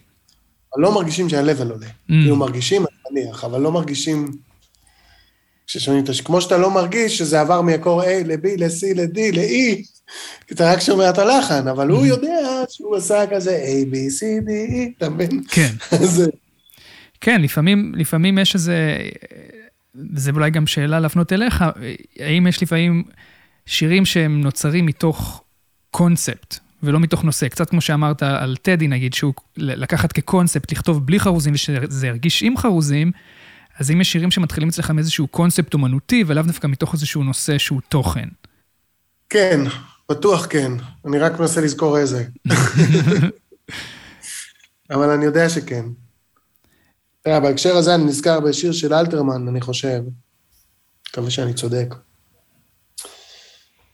אבל 0.74 0.83
לא 0.83 0.94
מרגישים 0.94 1.28
שהלבל 1.28 1.70
עולה. 1.70 1.87
Mm. 1.87 1.90
כאילו 2.09 2.37
מרגישים, 2.37 2.83
אני 2.83 3.20
מניח, 3.22 3.44
אבל 3.44 3.61
לא 3.61 3.72
מרגישים... 3.72 4.33
כששומעים 5.66 6.04
את 6.04 6.09
הש... 6.09 6.20
כמו 6.20 6.40
שאתה 6.40 6.59
לא 6.59 6.70
מרגיש 6.70 7.18
שזה 7.18 7.40
עבר 7.40 7.62
מקור 7.62 8.02
A 8.02 8.07
ל-B, 8.24 8.46
ל-C, 8.59 8.94
ל-D, 8.94 9.37
ל-E, 9.37 9.85
כי 10.46 10.54
אתה 10.54 10.72
רק 10.72 10.81
שומע 10.81 11.11
את 11.11 11.18
הלחן, 11.18 11.68
אבל 11.68 11.88
הוא 11.88 12.02
Mm. 12.04 12.09
יודע 12.09 12.40
שהוא 12.68 12.96
עשה 12.96 13.24
כזה 13.31 13.59
A, 13.64 13.94
B, 13.94 13.94
C, 13.94 14.46
D, 14.46 14.48
E, 14.48 14.96
אתה 14.98 15.09
מבין? 15.11 15.42
כן. 15.48 15.72
כן, 17.20 17.42
לפעמים, 17.42 17.92
לפעמים 17.96 18.38
יש 18.38 18.54
איזה, 18.54 18.98
זה 20.14 20.31
אולי 20.31 20.50
גם 20.50 20.66
שאלה 20.66 21.00
להפנות 21.00 21.33
אליך, 21.33 21.64
האם 22.18 22.46
יש 22.46 22.62
לפעמים 22.62 23.02
שירים 23.66 24.04
שהם 24.04 24.40
נוצרים 24.40 24.87
מתוך 24.87 25.44
קונספט, 25.90 26.59
ולא 26.83 27.01
מתוך 27.01 27.24
נושא, 27.24 27.48
קצת 27.48 27.70
כמו 27.70 27.81
שאמרת 27.81 28.22
על 28.22 28.57
טדי 28.62 28.88
נגיד, 28.88 29.14
שהוא 29.14 29.35
לקחת 29.57 30.12
כקונספט, 30.12 30.72
לכתוב 30.72 31.07
בלי 31.07 31.20
חרוזים 31.20 31.55
ושזה 31.55 32.07
ירגיש 32.07 32.42
עם 32.42 32.57
חרוזים, 32.57 33.12
אז 33.79 33.90
אם 33.90 34.01
יש 34.01 34.12
שירים 34.12 34.31
שמתחילים 34.31 34.68
אצלך 34.68 34.90
מאיזשהו 34.90 35.27
קונספט 35.27 35.74
אומנותי, 35.74 36.24
ולאו 36.27 36.42
דווקא 36.42 36.66
מתוך 36.66 36.94
איזשהו 36.94 37.24
נושא 37.24 37.59
שהוא 37.59 37.81
תוכן. 37.88 38.29
כן, 39.31 39.61
בטוח 40.09 40.46
כן. 40.51 40.72
אני 41.07 41.18
רק 41.18 41.40
מנסה 41.40 41.61
לזכור 41.61 41.98
איזה. 41.98 42.24
אבל 44.90 45.11
אני 45.11 45.24
יודע 45.24 45.48
שכן. 45.48 45.85
תראה, 47.22 47.40
בהקשר 47.40 47.77
הזה 47.77 47.94
אני 47.94 48.05
נזכר 48.05 48.40
בשיר 48.40 48.72
של 48.72 48.94
אלתרמן, 48.94 49.48
אני 49.48 49.61
חושב. 49.61 50.03
מקווה 51.11 51.31
שאני 51.31 51.55
צודק. 51.55 51.94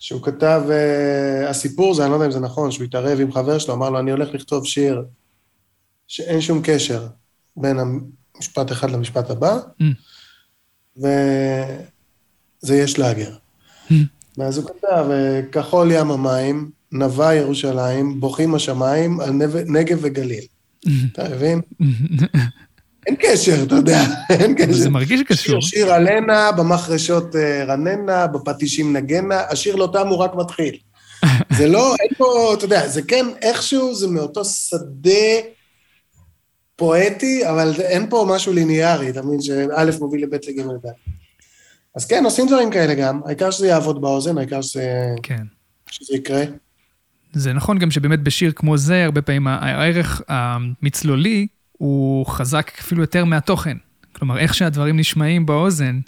שהוא 0.04 0.22
כתב, 0.22 0.62
uh, 0.68 1.48
הסיפור 1.48 1.94
זה, 1.94 2.02
אני 2.02 2.10
לא 2.10 2.16
יודע 2.16 2.26
אם 2.26 2.30
זה 2.30 2.40
נכון, 2.40 2.70
שהוא 2.70 2.84
התערב 2.84 3.20
עם 3.20 3.32
חבר 3.32 3.58
שלו, 3.58 3.74
אמר 3.74 3.90
לו, 3.90 3.98
אני 3.98 4.10
הולך 4.10 4.34
לכתוב 4.34 4.66
שיר 4.66 5.04
שאין 6.06 6.40
שום 6.40 6.60
קשר 6.64 7.06
בין 7.56 7.78
המשפט 7.78 8.72
אחד 8.72 8.90
למשפט 8.90 9.30
הבא, 9.30 9.58
mm. 9.80 9.84
וזה 10.96 12.76
יש 12.76 12.98
לאגר. 12.98 13.36
Mm. 13.90 13.94
ואז 14.38 14.58
הוא 14.58 14.66
כתב, 14.68 15.06
כחול 15.52 15.90
ים 15.92 16.10
המים, 16.10 16.70
נבע 16.92 17.34
ירושלים, 17.34 18.20
בוכים 18.20 18.54
השמיים 18.54 19.20
על 19.20 19.32
נגב 19.66 19.98
וגליל. 20.02 20.44
Mm. 20.86 20.90
אתה 21.12 21.28
מבין? 21.28 21.60
אין 23.06 23.16
קשר, 23.18 23.62
אתה 23.66 23.74
יודע, 23.74 24.00
אין 24.40 24.54
קשר. 24.54 24.72
זה 24.72 24.90
מרגיש 24.90 25.22
קשור. 25.22 25.60
שיר, 25.60 25.92
עלנה, 25.92 26.52
במחרשות 26.52 27.36
אה, 27.36 27.64
רננה, 27.64 28.26
בפטישים 28.26 28.96
נגנה, 28.96 29.40
השיר 29.50 29.76
לא 29.76 29.88
תם, 29.92 30.08
הוא 30.08 30.18
רק 30.18 30.34
מתחיל. 30.34 30.76
זה 31.58 31.68
לא, 31.68 31.94
אין 32.00 32.08
פה, 32.18 32.54
אתה 32.58 32.64
יודע, 32.64 32.88
זה 32.88 33.02
כן, 33.02 33.26
איכשהו 33.42 33.94
זה 33.94 34.08
מאותו 34.08 34.44
שדה 34.44 35.40
פואטי, 36.76 37.48
אבל 37.48 37.72
אין 37.78 38.10
פה 38.10 38.26
משהו 38.28 38.52
ליניארי, 38.52 39.10
אתה 39.10 39.22
מבין, 39.22 39.42
שא' 39.42 39.98
מוביל 40.00 40.22
לב' 40.22 40.34
לג' 40.34 40.58
לד'. 40.58 40.90
אז 41.96 42.06
כן, 42.06 42.24
עושים 42.24 42.46
דברים 42.46 42.70
כאלה 42.70 42.94
גם, 42.94 43.20
העיקר 43.26 43.50
שזה 43.50 43.66
יעבוד 43.66 44.00
באוזן, 44.00 44.38
העיקר 44.38 44.62
שזה, 44.62 45.14
כן. 45.22 45.42
שזה 45.90 46.16
יקרה. 46.16 46.44
זה 47.32 47.52
נכון 47.52 47.78
גם 47.78 47.90
שבאמת 47.90 48.22
בשיר 48.22 48.52
כמו 48.56 48.78
זה, 48.78 49.04
הרבה 49.04 49.22
פעמים 49.22 49.46
הערך 49.46 50.22
המצלולי 50.28 51.46
הוא 51.78 52.26
חזק 52.26 52.70
אפילו 52.80 53.00
יותר 53.00 53.24
מהתוכן. 53.24 53.76
כלומר, 54.12 54.38
איך 54.38 54.54
שהדברים 54.54 54.96
נשמעים 54.96 55.46
באוזן, 55.46 56.00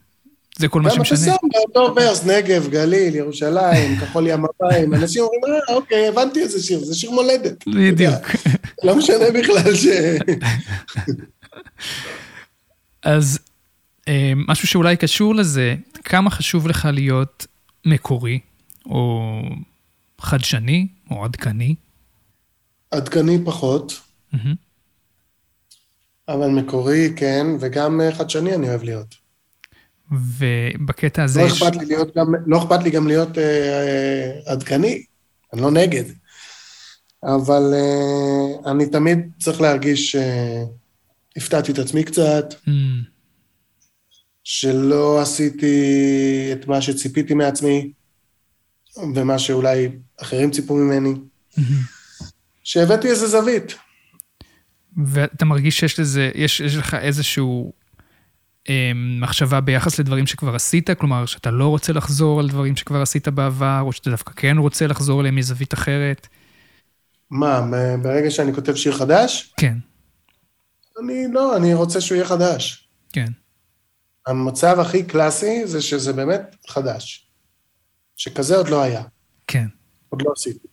זה 0.59 0.69
כל 0.69 0.83
מה 0.83 0.91
שמשנה. 0.91 1.19
גם 1.19 1.25
אתה 1.25 1.37
שם 1.41 1.49
באותו 1.53 1.95
ורס, 2.01 2.25
נגב, 2.25 2.69
גליל, 2.71 3.15
ירושלים, 3.15 3.97
כחול 4.01 4.27
ים 4.27 4.45
המים, 4.61 4.95
אנשים 4.95 5.23
אומרים, 5.23 5.55
אה, 5.69 5.75
אוקיי, 5.75 6.09
הבנתי 6.09 6.41
איזה 6.41 6.63
שיר, 6.63 6.85
זה 6.85 6.95
שיר 6.95 7.11
מולדת. 7.11 7.65
בדיוק. 7.67 8.27
לא 8.85 8.97
משנה 8.97 9.31
בכלל 9.35 9.75
ש... 9.75 9.87
אז 13.03 13.39
אה, 14.09 14.33
משהו 14.49 14.69
שאולי 14.69 14.97
קשור 14.97 15.35
לזה, 15.35 15.75
כמה 16.05 16.31
חשוב 16.31 16.69
לך 16.69 16.89
להיות 16.93 17.47
מקורי, 17.85 18.39
או 18.87 19.33
חדשני, 20.21 20.87
או 21.11 21.25
עדכני? 21.25 21.75
עדכני 22.91 23.39
פחות. 23.45 24.01
Mm-hmm. 24.35 24.66
אבל 26.29 26.49
מקורי, 26.49 27.13
כן, 27.17 27.47
וגם 27.61 28.01
אה, 28.01 28.15
חדשני 28.15 28.55
אני 28.55 28.69
אוהב 28.69 28.83
להיות. 28.83 29.27
ובקטע 30.11 31.25
הזה 31.25 31.41
לא 31.41 31.47
יש... 31.47 31.63
אכפת 31.63 31.77
לי 31.77 31.87
להיות 31.87 32.17
גם, 32.17 32.35
לא 32.47 32.59
אכפת 32.59 32.83
לי 32.83 32.91
גם 32.91 33.07
להיות 33.07 33.39
אה, 33.39 33.43
אה, 33.45 34.53
עדכני, 34.53 35.05
אני 35.53 35.63
לא 35.63 35.71
נגד. 35.71 36.05
אבל 37.23 37.75
אה, 37.75 38.71
אני 38.71 38.87
תמיד 38.87 39.19
צריך 39.39 39.61
להרגיש 39.61 40.17
שהפתעתי 41.37 41.73
את 41.73 41.79
עצמי 41.79 42.05
קצת, 42.05 42.55
mm. 42.67 42.71
שלא 44.45 45.21
עשיתי 45.21 45.77
את 46.53 46.67
מה 46.67 46.83
שציפיתי 46.83 47.35
מעצמי, 47.35 47.93
ומה 49.15 49.39
שאולי 49.39 49.89
אחרים 50.17 50.51
ציפו 50.51 50.75
ממני, 50.75 51.15
mm-hmm. 51.15 51.63
שהבאתי 52.65 53.09
איזה 53.09 53.27
זווית. 53.27 53.75
ואתה 55.05 55.45
מרגיש 55.45 55.81
שיש 55.81 56.01
לזה, 56.01 56.31
יש, 56.35 56.61
יש 56.61 56.77
לך 56.77 56.95
איזשהו 56.95 57.73
אה, 58.69 58.93
מחשבה 59.21 59.61
ביחס 59.61 59.99
לדברים 59.99 60.27
שכבר 60.27 60.55
עשית? 60.55 60.91
כלומר, 60.91 61.27
שאתה 61.27 61.51
לא 61.51 61.69
רוצה 61.69 61.93
לחזור 61.93 62.41
על 62.41 62.49
דברים 62.49 62.77
שכבר 62.77 63.03
עשית 63.03 63.29
בעבר, 63.29 63.81
או 63.81 63.93
שאתה 63.93 64.11
דווקא 64.11 64.33
כן 64.37 64.59
רוצה 64.59 64.87
לחזור 64.87 65.21
אליהם 65.21 65.37
מזווית 65.37 65.75
אחרת? 65.75 66.27
מה, 67.31 67.67
ברגע 68.03 68.31
שאני 68.31 68.55
כותב 68.55 68.75
שיר 68.75 68.93
חדש? 68.93 69.55
כן. 69.57 69.79
אני 71.01 71.25
לא, 71.33 71.57
אני 71.57 71.75
רוצה 71.75 72.01
שהוא 72.01 72.17
יהיה 72.17 72.29
חדש. 72.29 72.89
כן. 73.13 73.33
המצב 74.27 74.81
הכי 74.81 75.03
קלאסי 75.03 75.67
זה 75.67 75.83
שזה 75.83 76.13
באמת 76.13 76.57
חדש. 76.69 77.27
שכזה 78.17 78.57
עוד 78.57 78.69
לא 78.69 78.83
היה. 78.83 79.03
כן. 79.47 79.67
עוד 80.09 80.23
לא 80.23 80.33
עשיתי. 80.37 80.69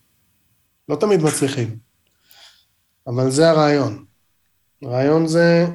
לא 0.89 0.95
תמיד 0.95 1.21
מצליחים. 1.21 1.77
אבל 3.07 3.31
זה 3.31 3.49
הרעיון. 3.49 4.05
הרעיון 4.85 5.27
זה 5.27 5.65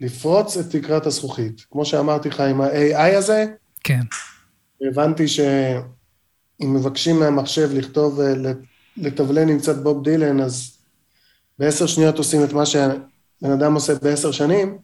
לפרוץ 0.00 0.56
את 0.56 0.70
תקרת 0.70 1.06
הזכוכית. 1.06 1.66
כמו 1.70 1.84
שאמרתי 1.84 2.28
לך 2.28 2.40
עם 2.40 2.60
ה-AI 2.60 3.16
הזה, 3.16 3.46
כן. 3.84 4.00
הבנתי 4.88 5.28
שאם 5.28 6.74
מבקשים 6.74 7.20
מהמחשב 7.20 7.70
לכתוב, 7.72 8.20
אה, 8.20 8.52
לתבלן 8.96 9.48
עם 9.48 9.58
קצת 9.58 9.76
בוב 9.76 10.04
דילן, 10.04 10.40
אז 10.40 10.70
בעשר 11.58 11.86
שניות 11.86 12.18
עושים 12.18 12.44
את 12.44 12.52
מה 12.52 12.66
שבן 12.66 13.50
אדם 13.52 13.74
עושה 13.74 13.94
בעשר 13.94 14.32
שנים, 14.32 14.78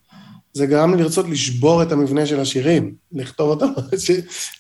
זה 0.53 0.67
גרם 0.67 0.95
לי 0.95 1.03
לרצות 1.03 1.27
לשבור 1.29 1.83
את 1.83 1.93
המבנה 1.93 2.27
של 2.27 2.41
השירים, 2.41 2.95
לכתוב 3.13 3.51
אותם, 3.51 3.67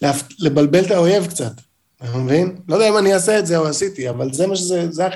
לבלבל 0.39 0.85
את 0.85 0.91
האויב 0.91 1.27
קצת, 1.27 1.53
אתה 1.97 2.19
מבין? 2.19 2.57
לא 2.69 2.75
יודע 2.75 2.89
אם 2.89 2.97
אני 2.99 3.15
אעשה 3.15 3.39
את 3.39 3.47
זה 3.47 3.59
או 3.59 3.67
עשיתי, 3.67 4.11
אבל 4.11 4.33
זה 4.33 4.47
מה 4.47 4.57
שזה, 4.57 4.91
זה, 4.91 5.07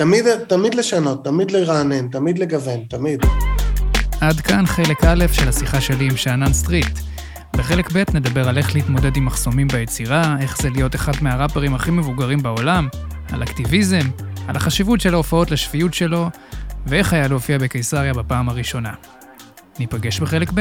תמיד, 0.00 0.24
תמיד 0.48 0.74
לשנות, 0.74 1.24
תמיד 1.24 1.50
לרענן, 1.50 2.08
תמיד 2.08 2.38
לגוון, 2.38 2.84
תמיד. 2.88 3.20
עד 4.20 4.40
כאן 4.40 4.66
חלק 4.66 5.04
א' 5.04 5.24
של 5.32 5.48
השיחה 5.48 5.80
שלי 5.80 6.04
עם 6.04 6.16
שאנן 6.16 6.52
סטריט. 6.52 6.98
בחלק 7.56 7.92
ב' 7.92 8.04
נדבר 8.14 8.48
על 8.48 8.58
איך 8.58 8.74
להתמודד 8.74 9.16
עם 9.16 9.24
מחסומים 9.24 9.68
ביצירה, 9.68 10.36
איך 10.40 10.62
זה 10.62 10.70
להיות 10.70 10.94
אחד 10.94 11.12
מהראפרים 11.20 11.74
הכי 11.74 11.90
מבוגרים 11.90 12.42
בעולם, 12.42 12.88
על 13.32 13.42
אקטיביזם, 13.42 14.08
על 14.48 14.56
החשיבות 14.56 15.00
של 15.00 15.14
ההופעות 15.14 15.50
לשפיות 15.50 15.94
שלו, 15.94 16.30
ואיך 16.86 17.12
היה 17.12 17.28
להופיע 17.28 17.58
בקיסריה 17.58 18.14
בפעם 18.14 18.48
הראשונה. 18.48 18.92
ניפגש 19.78 20.20
בחלק 20.20 20.50
ב'. 20.54 20.60